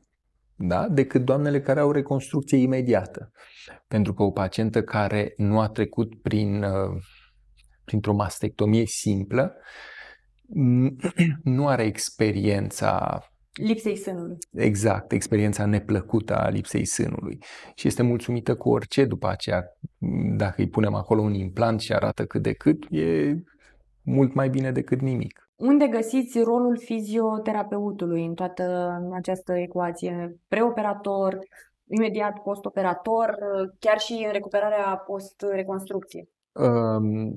da? 0.58 0.88
decât 0.88 1.24
doamnele 1.24 1.60
care 1.60 1.80
au 1.80 1.90
reconstrucție 1.90 2.58
imediată. 2.58 3.30
Pentru 3.88 4.14
că 4.14 4.22
o 4.22 4.30
pacientă 4.30 4.82
care 4.82 5.32
nu 5.36 5.60
a 5.60 5.68
trecut 5.68 6.22
prin, 6.22 6.62
uh, 6.62 7.02
printr-o 7.84 8.14
mastectomie 8.14 8.86
simplă 8.86 9.54
nu 11.42 11.68
are 11.68 11.82
experiența 11.82 13.22
lipsei 13.52 13.96
sânului. 13.96 14.36
Exact, 14.52 15.12
experiența 15.12 15.66
neplăcută 15.66 16.36
a 16.36 16.48
lipsei 16.48 16.84
sânului. 16.84 17.38
Și 17.74 17.86
este 17.86 18.02
mulțumită 18.02 18.56
cu 18.56 18.68
orice 18.70 19.04
după 19.04 19.28
aceea. 19.28 19.64
Dacă 20.36 20.60
îi 20.60 20.68
punem 20.68 20.94
acolo 20.94 21.20
un 21.20 21.34
implant 21.34 21.80
și 21.80 21.92
arată 21.92 22.26
cât 22.26 22.42
de 22.42 22.52
cât, 22.52 22.86
e 22.90 23.34
mult 24.02 24.34
mai 24.34 24.48
bine 24.48 24.72
decât 24.72 25.00
nimic. 25.00 25.47
Unde 25.58 25.86
găsiți 25.86 26.40
rolul 26.40 26.78
fizioterapeutului 26.84 28.24
în 28.24 28.34
toată 28.34 28.96
această 29.12 29.52
ecuație? 29.52 30.36
Preoperator, 30.48 31.38
imediat 31.86 32.38
postoperator, 32.42 33.38
chiar 33.78 33.98
și 33.98 34.22
în 34.26 34.32
recuperarea 34.32 34.96
post-reconstrucție? 35.06 36.28
Um, 36.52 37.36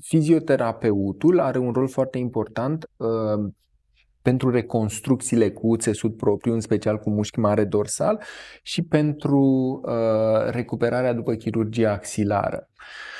fizioterapeutul 0.00 1.40
are 1.40 1.58
un 1.58 1.72
rol 1.72 1.88
foarte 1.88 2.18
important 2.18 2.90
uh, 2.96 3.52
pentru 4.22 4.50
reconstrucțiile 4.50 5.50
cu 5.50 5.76
țesut 5.76 6.16
propriu, 6.16 6.52
în 6.52 6.60
special 6.60 6.98
cu 6.98 7.10
mușchi 7.10 7.38
mare 7.38 7.64
dorsal, 7.64 8.22
și 8.62 8.82
pentru 8.82 9.40
uh, 9.84 10.50
recuperarea 10.50 11.12
după 11.12 11.34
chirurgia 11.34 11.92
axilară. 11.92 12.68
Uh, 12.70 13.17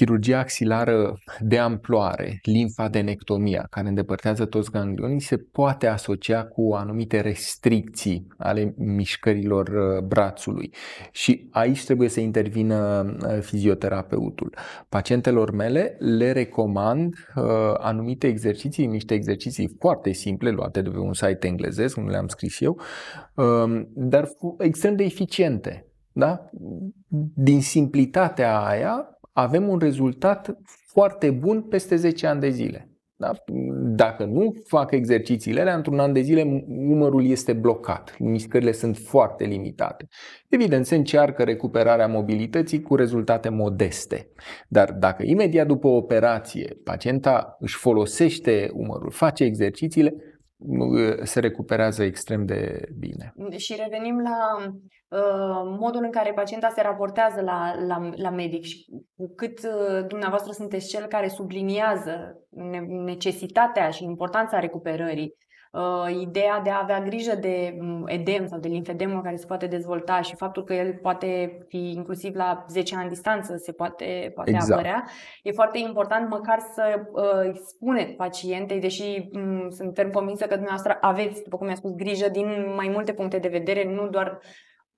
Chirurgia 0.00 0.38
axilară 0.38 1.18
de 1.40 1.58
amploare, 1.58 2.38
limfadenectomia, 2.42 3.66
care 3.70 3.88
îndepărtează 3.88 4.44
toți 4.44 4.70
ganglionii, 4.70 5.20
se 5.20 5.36
poate 5.36 5.86
asocia 5.86 6.44
cu 6.44 6.72
anumite 6.74 7.20
restricții 7.20 8.26
ale 8.38 8.74
mișcărilor 8.76 9.68
uh, 9.68 10.02
brațului. 10.02 10.72
Și 11.12 11.48
aici 11.50 11.84
trebuie 11.84 12.08
să 12.08 12.20
intervină 12.20 13.06
uh, 13.22 13.40
fizioterapeutul. 13.40 14.54
Pacientelor 14.88 15.50
mele 15.50 15.96
le 15.98 16.32
recomand 16.32 17.14
uh, 17.36 17.44
anumite 17.78 18.26
exerciții, 18.26 18.86
niște 18.86 19.14
exerciții 19.14 19.76
foarte 19.78 20.12
simple, 20.12 20.50
luate 20.50 20.82
de 20.82 20.90
pe 20.90 20.98
un 20.98 21.12
site 21.12 21.46
englezesc, 21.46 21.96
unde 21.96 22.10
le-am 22.10 22.28
scris 22.28 22.60
eu, 22.60 22.80
uh, 23.34 23.82
dar 23.94 24.28
extrem 24.58 24.96
de 24.96 25.04
eficiente. 25.04 25.84
Da? 26.12 26.50
Din 27.34 27.60
simplitatea 27.60 28.58
aia 28.60 29.19
avem 29.32 29.68
un 29.68 29.78
rezultat 29.78 30.56
foarte 30.86 31.30
bun 31.30 31.62
peste 31.62 31.96
10 31.96 32.26
ani 32.26 32.40
de 32.40 32.50
zile. 32.50 32.90
Da? 33.20 33.32
Dacă 33.94 34.24
nu 34.24 34.54
fac 34.66 34.90
exercițiile 34.90 35.60
alea, 35.60 35.74
într-un 35.76 35.98
an 35.98 36.12
de 36.12 36.20
zile 36.20 36.64
numărul 36.66 37.26
este 37.26 37.52
blocat, 37.52 38.16
mișcările 38.18 38.72
sunt 38.72 38.96
foarte 38.96 39.44
limitate. 39.44 40.08
Evident, 40.48 40.86
se 40.86 40.94
încearcă 40.94 41.42
recuperarea 41.42 42.06
mobilității 42.06 42.82
cu 42.82 42.94
rezultate 42.94 43.48
modeste. 43.48 44.32
Dar 44.68 44.92
dacă 44.92 45.22
imediat 45.26 45.66
după 45.66 45.88
operație 45.88 46.76
pacienta 46.84 47.56
își 47.58 47.76
folosește 47.76 48.70
umărul, 48.72 49.10
face 49.10 49.44
exercițiile, 49.44 50.14
se 51.22 51.40
recuperează 51.40 52.02
extrem 52.02 52.44
de 52.44 52.88
bine. 52.98 53.34
Și 53.56 53.80
revenim 53.82 54.18
la 54.18 54.56
uh, 54.56 55.76
modul 55.78 56.04
în 56.04 56.10
care 56.10 56.32
pacienta 56.32 56.68
se 56.68 56.82
raportează 56.82 57.40
la, 57.40 57.74
la, 57.86 58.10
la 58.14 58.30
medic 58.30 58.62
și 58.62 58.84
cu 59.16 59.34
cât 59.34 59.58
uh, 59.58 60.06
dumneavoastră 60.06 60.52
sunteți 60.52 60.88
cel 60.88 61.06
care 61.06 61.28
subliniază 61.28 62.36
necesitatea 63.04 63.90
și 63.90 64.04
importanța 64.04 64.58
recuperării 64.58 65.34
uh, 65.70 66.20
ideea 66.20 66.60
de 66.60 66.70
a 66.70 66.80
avea 66.82 67.00
grijă 67.00 67.34
de 67.34 67.76
mm, 67.80 68.04
edem 68.06 68.46
sau 68.46 68.58
de 68.58 68.68
limfedemul 68.68 69.22
care 69.22 69.36
se 69.36 69.46
poate 69.46 69.66
dezvolta 69.66 70.20
și 70.20 70.36
faptul 70.36 70.64
că 70.64 70.74
el 70.74 70.94
poate 70.94 71.58
fi 71.68 71.90
inclusiv 71.90 72.34
la 72.34 72.64
10 72.68 72.96
ani 72.96 73.08
distanță 73.08 73.56
se 73.56 73.72
poate, 73.72 74.32
poate 74.34 74.50
exact. 74.50 74.72
apărea, 74.72 75.04
e 75.42 75.52
foarte 75.52 75.78
important 75.78 76.28
măcar 76.28 76.58
să 76.72 77.00
uh, 77.12 77.54
spuneți 77.66 78.12
pacientei, 78.12 78.80
deși 78.80 79.28
um, 79.32 79.70
suntem 79.70 80.10
convinsă 80.10 80.44
că 80.44 80.54
dumneavoastră 80.54 80.98
aveți, 81.00 81.42
după 81.42 81.56
cum 81.56 81.66
mi-a 81.66 81.74
spus, 81.74 81.94
grijă 81.94 82.28
din 82.28 82.74
mai 82.74 82.88
multe 82.88 83.12
puncte 83.12 83.38
de 83.38 83.48
vedere, 83.48 83.84
nu 83.84 84.08
doar 84.08 84.40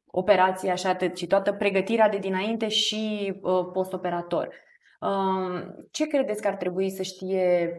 operația 0.07 0.75
și 0.75 0.87
atât, 0.87 1.15
ci 1.15 1.27
toată 1.27 1.53
pregătirea 1.53 2.09
de 2.09 2.19
dinainte 2.19 2.69
și 2.69 3.33
uh, 3.43 3.65
postoperator. 3.73 4.49
Uh, 5.01 5.63
ce 5.91 6.07
credeți 6.07 6.43
că 6.43 6.49
ar 6.49 6.57
trebui 6.57 6.91
să 6.91 7.03
știe 7.03 7.73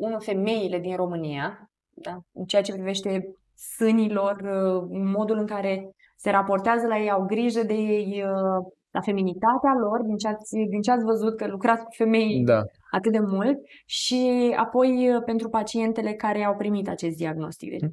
unul, 0.00 0.20
femeile 0.20 0.78
din 0.78 0.96
România, 0.96 1.70
da? 1.94 2.18
în 2.32 2.44
ceea 2.44 2.62
ce 2.62 2.72
privește 2.72 3.34
sânilor, 3.76 4.36
uh, 4.36 4.88
modul 4.90 5.38
în 5.38 5.46
care 5.46 5.90
se 6.16 6.30
raportează 6.30 6.86
la 6.86 6.98
ei, 6.98 7.10
au 7.10 7.24
grijă 7.26 7.62
de 7.62 7.74
ei, 7.74 8.22
uh, 8.24 8.64
la 8.90 9.00
feminitatea 9.00 9.72
lor, 9.80 10.02
din 10.02 10.16
ce 10.16 10.28
ați, 10.28 10.56
din 10.68 10.80
ce 10.80 10.90
ați 10.90 11.04
văzut 11.04 11.36
că 11.36 11.46
lucrați 11.46 11.84
cu 11.84 11.90
femei 11.96 12.42
da. 12.44 12.62
atât 12.90 13.12
de 13.12 13.20
mult 13.20 13.58
și 13.86 14.52
apoi 14.56 15.10
uh, 15.14 15.22
pentru 15.24 15.48
pacientele 15.48 16.12
care 16.12 16.44
au 16.44 16.56
primit 16.56 16.88
acest 16.88 17.16
diagnostic. 17.16 17.70
Deci, 17.70 17.90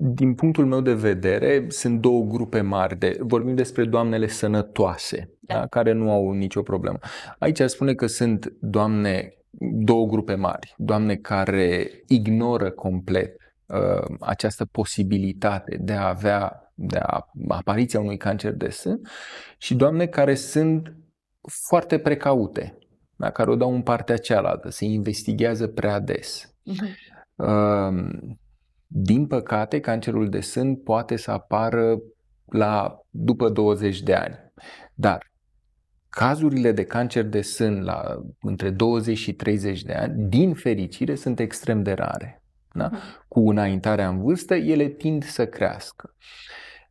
din 0.00 0.34
punctul 0.34 0.66
meu 0.66 0.80
de 0.80 0.94
vedere, 0.94 1.64
sunt 1.68 2.00
două 2.00 2.24
grupe 2.24 2.60
mari. 2.60 2.98
De, 2.98 3.18
vorbim 3.20 3.54
despre 3.54 3.84
doamnele 3.84 4.26
sănătoase, 4.26 5.30
da. 5.40 5.54
Da, 5.54 5.66
care 5.66 5.92
nu 5.92 6.10
au 6.10 6.30
nicio 6.30 6.62
problemă. 6.62 6.98
Aici 7.38 7.60
spune 7.60 7.94
că 7.94 8.06
sunt 8.06 8.52
doamne 8.60 9.37
două 9.60 10.06
grupe 10.06 10.34
mari. 10.34 10.74
Doamne 10.76 11.16
care 11.16 11.90
ignoră 12.06 12.70
complet 12.70 13.36
uh, 13.66 14.16
această 14.20 14.64
posibilitate 14.64 15.78
de 15.80 15.92
a 15.92 16.08
avea 16.08 16.72
de 16.80 16.98
a, 16.98 17.30
apariția 17.48 18.00
unui 18.00 18.16
cancer 18.16 18.52
de 18.52 18.68
sân 18.68 19.00
și 19.58 19.74
doamne 19.74 20.06
care 20.06 20.34
sunt 20.34 20.96
foarte 21.68 21.98
precaute, 21.98 22.78
da? 23.16 23.30
care 23.30 23.50
o 23.50 23.56
dau 23.56 23.74
în 23.74 23.82
partea 23.82 24.16
cealaltă, 24.16 24.70
se 24.70 24.84
investigează 24.84 25.66
prea 25.66 26.00
des. 26.00 26.54
Uh-huh. 26.70 27.16
Uh, 27.34 28.08
din 28.86 29.26
păcate, 29.26 29.80
cancerul 29.80 30.28
de 30.28 30.40
sân 30.40 30.76
poate 30.76 31.16
să 31.16 31.30
apară 31.30 31.98
la 32.44 33.00
după 33.10 33.48
20 33.48 34.02
de 34.02 34.14
ani. 34.14 34.52
Dar 34.94 35.32
cazurile 36.10 36.72
de 36.72 36.84
cancer 36.84 37.24
de 37.24 37.40
sân 37.40 37.82
la 37.84 38.22
între 38.40 38.70
20 38.70 39.18
și 39.18 39.32
30 39.32 39.82
de 39.82 39.92
ani, 39.92 40.28
din 40.28 40.54
fericire, 40.54 41.14
sunt 41.14 41.40
extrem 41.40 41.82
de 41.82 41.92
rare. 41.92 42.42
Da? 42.72 42.88
Mhm. 42.92 42.98
Cu 43.28 43.48
înaintarea 43.48 44.08
în 44.08 44.22
vârstă, 44.22 44.54
ele 44.54 44.88
tind 44.88 45.24
să 45.24 45.46
crească. 45.46 46.14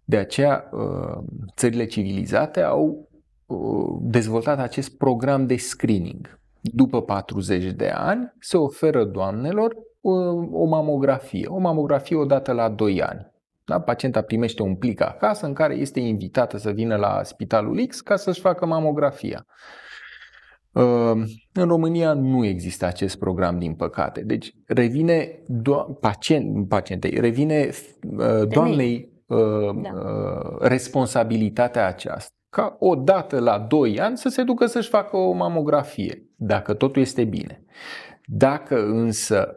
De 0.03 0.17
aceea, 0.17 0.69
uh, 0.71 1.23
țările 1.55 1.85
civilizate 1.85 2.61
au 2.61 3.09
uh, 3.45 3.97
dezvoltat 4.01 4.59
acest 4.59 4.97
program 4.97 5.45
de 5.45 5.55
screening. 5.55 6.39
După 6.61 7.01
40 7.01 7.71
de 7.71 7.89
ani, 7.89 8.33
se 8.39 8.57
oferă 8.57 9.05
doamnelor 9.05 9.75
uh, 10.01 10.49
o 10.51 10.65
mamografie. 10.65 11.47
O 11.47 11.57
mamografie 11.57 12.15
odată 12.15 12.51
la 12.51 12.69
2 12.69 13.01
ani. 13.01 13.31
Da? 13.67 13.79
Pacienta 13.79 14.21
primește 14.21 14.61
un 14.61 14.75
plic 14.75 15.01
acasă 15.01 15.45
în 15.45 15.53
care 15.53 15.75
este 15.75 15.99
invitată 15.99 16.57
să 16.57 16.71
vină 16.71 16.95
la 16.95 17.23
spitalul 17.23 17.85
X 17.87 18.01
ca 18.01 18.15
să-și 18.15 18.39
facă 18.39 18.65
mamografia. 18.65 19.45
Uh, 20.71 21.23
în 21.53 21.67
România 21.67 22.13
nu 22.13 22.45
există 22.45 22.85
acest 22.85 23.17
program, 23.19 23.59
din 23.59 23.73
păcate. 23.73 24.21
Deci 24.21 24.53
revine 24.65 25.43
do- 25.43 25.99
pacient, 25.99 26.67
pacientei, 26.67 27.19
revine 27.19 27.69
uh, 28.17 28.47
doamnei 28.47 29.09
uh, 29.25 29.81
da. 29.81 29.91
responsabilitatea 30.59 31.87
aceasta 31.87 32.31
ca 32.49 32.75
o 32.79 32.95
dată 32.95 33.39
la 33.39 33.59
2 33.59 33.99
ani 33.99 34.17
să 34.17 34.29
se 34.29 34.43
ducă 34.43 34.65
să-și 34.65 34.89
facă 34.89 35.17
o 35.17 35.31
mamografie, 35.31 36.23
dacă 36.35 36.73
totul 36.73 37.01
este 37.01 37.23
bine. 37.23 37.63
Dacă 38.25 38.85
însă 38.85 39.55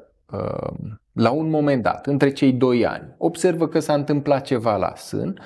la 1.21 1.31
un 1.31 1.51
moment 1.51 1.83
dat, 1.83 2.07
între 2.07 2.33
cei 2.33 2.53
2 2.53 2.87
ani, 2.87 3.15
observă 3.19 3.69
că 3.69 3.79
s-a 3.79 3.95
întâmplat 3.95 4.45
ceva 4.45 4.77
la 4.77 4.93
sân, 4.97 5.41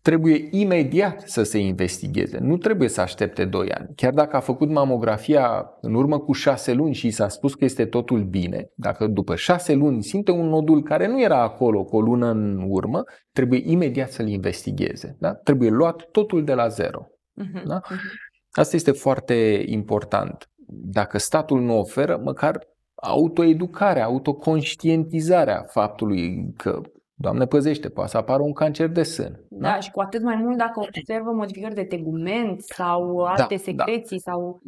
trebuie 0.00 0.48
imediat 0.50 1.20
să 1.20 1.42
se 1.42 1.58
investigheze. 1.58 2.38
Nu 2.38 2.56
trebuie 2.56 2.88
să 2.88 3.00
aștepte 3.00 3.44
2 3.44 3.70
ani. 3.70 3.88
Chiar 3.96 4.12
dacă 4.12 4.36
a 4.36 4.40
făcut 4.40 4.70
mamografia 4.70 5.66
în 5.80 5.94
urmă 5.94 6.18
cu 6.18 6.32
6 6.32 6.72
luni 6.72 6.94
și 6.94 7.10
s-a 7.10 7.28
spus 7.28 7.54
că 7.54 7.64
este 7.64 7.84
totul 7.84 8.24
bine, 8.24 8.70
dacă 8.74 9.06
după 9.06 9.34
6 9.34 9.74
luni 9.74 10.02
simte 10.02 10.30
un 10.30 10.48
nodul 10.48 10.82
care 10.82 11.06
nu 11.06 11.22
era 11.22 11.42
acolo 11.42 11.84
cu 11.84 11.96
o 11.96 12.00
lună 12.00 12.30
în 12.30 12.64
urmă, 12.68 13.02
trebuie 13.32 13.60
imediat 13.64 14.10
să-l 14.10 14.28
investigheze. 14.28 15.16
Da? 15.18 15.34
Trebuie 15.34 15.70
luat 15.70 16.08
totul 16.10 16.44
de 16.44 16.54
la 16.54 16.68
zero. 16.68 17.06
Uh-huh, 17.42 17.62
da? 17.66 17.80
uh-huh. 17.80 18.30
Asta 18.50 18.76
este 18.76 18.90
foarte 18.90 19.62
important. 19.66 20.50
Dacă 20.66 21.18
statul 21.18 21.60
nu 21.60 21.78
oferă, 21.78 22.20
măcar 22.24 22.70
autoeducarea, 23.02 24.04
autoconștientizarea 24.04 25.62
faptului 25.68 26.52
că 26.56 26.80
Doamne 27.22 27.44
păzește, 27.44 27.88
poate 27.88 28.10
să 28.10 28.16
apară 28.16 28.42
un 28.42 28.52
cancer 28.52 28.88
de 28.88 29.02
sân. 29.02 29.40
Da, 29.48 29.68
da? 29.68 29.80
și 29.80 29.90
cu 29.90 30.00
atât 30.00 30.22
mai 30.22 30.36
mult 30.36 30.56
dacă 30.56 30.80
observă 30.80 31.30
modificări 31.30 31.74
de 31.74 31.84
tegument 31.84 32.62
sau 32.62 33.18
alte 33.18 33.54
da, 33.54 33.62
secreții 33.62 34.20
da. 34.24 34.30
sau... 34.30 34.60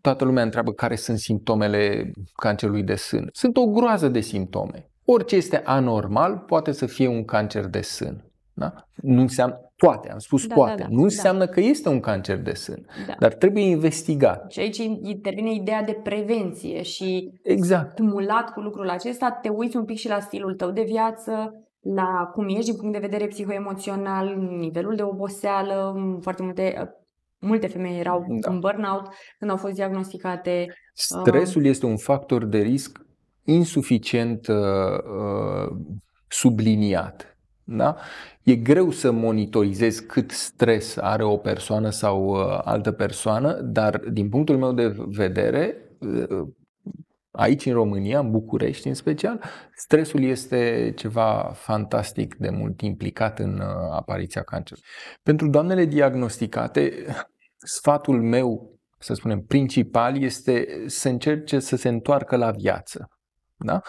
Toată 0.00 0.24
lumea 0.24 0.42
întreabă 0.42 0.72
care 0.72 0.94
sunt 0.94 1.18
simptomele 1.18 2.12
cancerului 2.34 2.82
de 2.82 2.94
sân. 2.94 3.28
Sunt 3.32 3.56
o 3.56 3.66
groază 3.66 4.08
de 4.08 4.20
simptome. 4.20 4.90
Orice 5.04 5.36
este 5.36 5.62
anormal 5.64 6.36
poate 6.38 6.72
să 6.72 6.86
fie 6.86 7.08
un 7.08 7.24
cancer 7.24 7.66
de 7.66 7.80
sân. 7.80 8.24
Da? 8.52 8.72
Nu 8.94 9.20
înseamnă, 9.20 9.69
poate, 9.84 10.10
am 10.10 10.18
spus 10.18 10.46
da, 10.46 10.54
poate, 10.54 10.82
da, 10.82 10.88
da, 10.88 10.94
nu 10.94 11.02
înseamnă 11.02 11.44
da. 11.44 11.50
că 11.50 11.60
este 11.60 11.88
un 11.88 12.00
cancer 12.00 12.38
de 12.38 12.52
sân, 12.52 12.86
da. 13.06 13.14
dar 13.18 13.32
trebuie 13.32 13.62
investigat. 13.62 14.50
Și 14.50 14.60
aici 14.60 14.78
intervine 15.02 15.54
ideea 15.54 15.82
de 15.82 16.00
prevenție 16.02 16.82
și 16.82 17.32
exact. 17.42 17.94
cumulat 17.94 18.52
cu 18.52 18.60
lucrul 18.60 18.88
acesta, 18.88 19.38
te 19.42 19.48
uiți 19.48 19.76
un 19.76 19.84
pic 19.84 19.96
și 19.96 20.08
la 20.08 20.20
stilul 20.20 20.54
tău 20.54 20.70
de 20.70 20.82
viață, 20.82 21.64
la 21.80 22.30
cum 22.32 22.48
ești 22.48 22.70
din 22.70 22.76
punct 22.76 22.92
de 22.92 23.06
vedere 23.06 23.26
psihoemoțional, 23.26 24.36
nivelul 24.36 24.96
de 24.96 25.02
oboseală, 25.02 25.94
foarte 26.20 26.42
multe 26.42 26.94
multe 27.40 27.66
femei 27.66 27.98
erau 27.98 28.24
da. 28.40 28.50
în 28.50 28.58
burnout 28.58 29.08
când 29.38 29.50
au 29.50 29.56
fost 29.56 29.74
diagnosticate. 29.74 30.66
Stresul 30.92 31.62
uh, 31.62 31.68
este 31.68 31.86
un 31.86 31.96
factor 31.96 32.44
de 32.44 32.58
risc 32.58 33.00
insuficient 33.44 34.46
uh, 34.46 34.56
uh, 34.56 35.76
subliniat. 36.28 37.29
Da? 37.72 37.96
E 38.42 38.56
greu 38.56 38.90
să 38.90 39.10
monitorizezi 39.10 40.06
cât 40.06 40.30
stres 40.30 40.96
are 40.96 41.22
o 41.22 41.36
persoană 41.36 41.90
sau 41.90 42.24
uh, 42.24 42.60
altă 42.64 42.92
persoană, 42.92 43.52
dar 43.52 43.98
din 43.98 44.28
punctul 44.28 44.58
meu 44.58 44.72
de 44.72 44.96
vedere, 45.06 45.76
uh, 45.98 46.48
aici 47.30 47.66
în 47.66 47.72
România, 47.72 48.18
în 48.18 48.30
București 48.30 48.88
în 48.88 48.94
special, 48.94 49.42
stresul 49.74 50.22
este 50.22 50.92
ceva 50.96 51.52
fantastic 51.54 52.34
de 52.34 52.50
mult 52.50 52.80
implicat 52.80 53.38
în 53.38 53.58
uh, 53.58 53.66
apariția 53.90 54.42
cancerului. 54.42 54.88
Pentru 55.22 55.48
doamnele 55.48 55.84
diagnosticate, 55.84 56.92
sfatul 57.56 58.22
meu, 58.22 58.78
să 58.98 59.14
spunem, 59.14 59.40
principal 59.40 60.22
este 60.22 60.84
să 60.86 61.08
încerce 61.08 61.58
să 61.58 61.76
se 61.76 61.88
întoarcă 61.88 62.36
la 62.36 62.50
viață. 62.50 63.08
Da? 63.56 63.80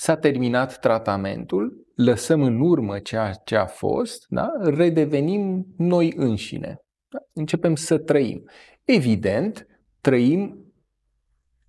S-a 0.00 0.16
terminat 0.16 0.78
tratamentul, 0.78 1.86
lăsăm 1.94 2.42
în 2.42 2.60
urmă 2.60 2.98
ceea 2.98 3.32
ce 3.32 3.56
a 3.56 3.66
fost, 3.66 4.24
da? 4.28 4.50
redevenim 4.60 5.66
noi 5.76 6.12
înșine. 6.16 6.76
Da? 7.08 7.18
Începem 7.32 7.74
să 7.74 7.98
trăim. 7.98 8.42
Evident, 8.84 9.66
trăim 10.00 10.72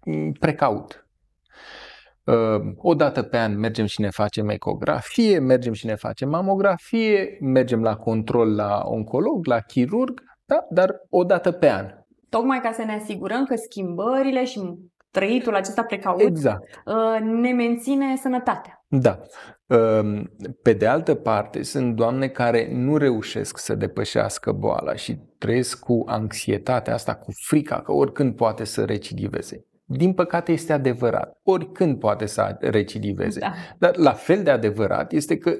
mm, 0.05 0.31
precaut. 0.31 1.07
Uh, 2.23 2.73
o 2.77 2.93
dată 2.93 3.23
pe 3.23 3.37
an 3.37 3.59
mergem 3.59 3.85
și 3.85 4.01
ne 4.01 4.09
facem 4.09 4.49
ecografie, 4.49 5.39
mergem 5.39 5.73
și 5.73 5.85
ne 5.85 5.95
facem 5.95 6.29
mamografie, 6.29 7.37
mergem 7.41 7.81
la 7.81 7.95
control 7.95 8.55
la 8.55 8.81
oncolog, 8.85 9.45
la 9.45 9.59
chirurg, 9.59 10.21
da? 10.45 10.65
dar 10.69 10.95
o 11.09 11.23
dată 11.23 11.51
pe 11.51 11.69
an. 11.69 11.87
Tocmai 12.29 12.59
ca 12.59 12.71
să 12.71 12.83
ne 12.83 12.93
asigurăm 12.93 13.45
că 13.45 13.55
schimbările 13.55 14.45
și 14.45 14.59
trăitul 15.11 15.55
acesta 15.55 15.83
precaut 15.83 16.21
exact. 16.21 16.81
Uh, 16.85 17.19
ne 17.21 17.51
menține 17.51 18.15
sănătatea. 18.15 18.85
Da. 18.87 19.19
Um, 19.65 20.31
pe 20.61 20.73
de 20.73 20.87
altă 20.87 21.15
parte, 21.15 21.63
sunt 21.63 21.95
doamne 21.95 22.27
care 22.27 22.69
nu 22.71 22.97
reușesc 22.97 23.57
să 23.57 23.75
depășească 23.75 24.51
boala 24.51 24.95
și 24.95 25.19
trăiesc 25.37 25.79
cu 25.79 26.03
anxietatea 26.07 26.93
asta, 26.93 27.15
cu 27.15 27.31
frica 27.31 27.81
că 27.81 27.91
oricând 27.91 28.35
poate 28.35 28.63
să 28.63 28.85
recidiveze. 28.85 29.65
Din 29.85 30.13
păcate 30.13 30.51
este 30.51 30.73
adevărat. 30.73 31.39
Oricând 31.43 31.99
poate 31.99 32.25
să 32.25 32.57
recidiveze. 32.59 33.39
Da. 33.39 33.53
Dar 33.77 33.95
la 33.95 34.13
fel 34.13 34.43
de 34.43 34.49
adevărat 34.49 35.11
este 35.11 35.37
că 35.37 35.55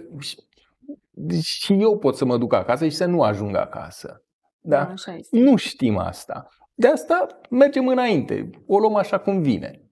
și 1.41 1.73
eu 1.73 1.97
pot 1.97 2.17
să 2.17 2.25
mă 2.25 2.37
duc 2.37 2.53
acasă 2.53 2.87
și 2.87 2.95
să 2.95 3.05
nu 3.05 3.21
ajung 3.21 3.55
acasă. 3.55 4.23
Da? 4.59 4.83
da 4.83 4.91
așa 4.91 5.15
este. 5.15 5.39
Nu 5.39 5.55
știm 5.55 5.97
asta. 5.97 6.47
De 6.79 6.87
asta 6.87 7.27
mergem 7.49 7.87
înainte, 7.87 8.49
o 8.65 8.79
luăm 8.79 8.95
așa 8.95 9.19
cum 9.19 9.41
vine. 9.41 9.83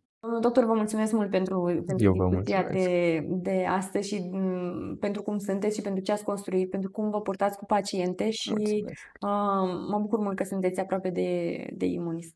Doctor, 0.41 0.65
vă 0.65 0.73
mulțumesc 0.73 1.13
mult 1.13 1.29
pentru, 1.29 1.83
pentru 1.85 2.27
discuția 2.29 2.63
de, 2.63 3.19
de 3.29 3.65
astăzi 3.65 4.07
și 4.07 4.21
m- 4.21 4.31
mm, 4.31 4.97
pentru 4.99 5.21
cum 5.21 5.37
sunteți 5.37 5.75
și 5.75 5.81
pentru 5.81 6.03
ce 6.03 6.11
ați 6.11 6.23
construit, 6.23 6.69
pentru 6.69 6.91
cum 6.91 7.09
vă 7.09 7.21
purtați 7.21 7.57
cu 7.57 7.65
paciente 7.65 8.29
și 8.29 8.83
uh, 9.21 9.69
mă 9.89 9.97
bucur 10.01 10.19
mult 10.19 10.35
că 10.35 10.43
sunteți 10.43 10.79
aproape 10.79 11.09
de, 11.09 11.51
de 11.73 11.85
imunism. 11.85 12.35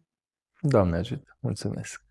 Doamne 0.62 0.98
ajută, 0.98 1.38
mulțumesc! 1.40 2.04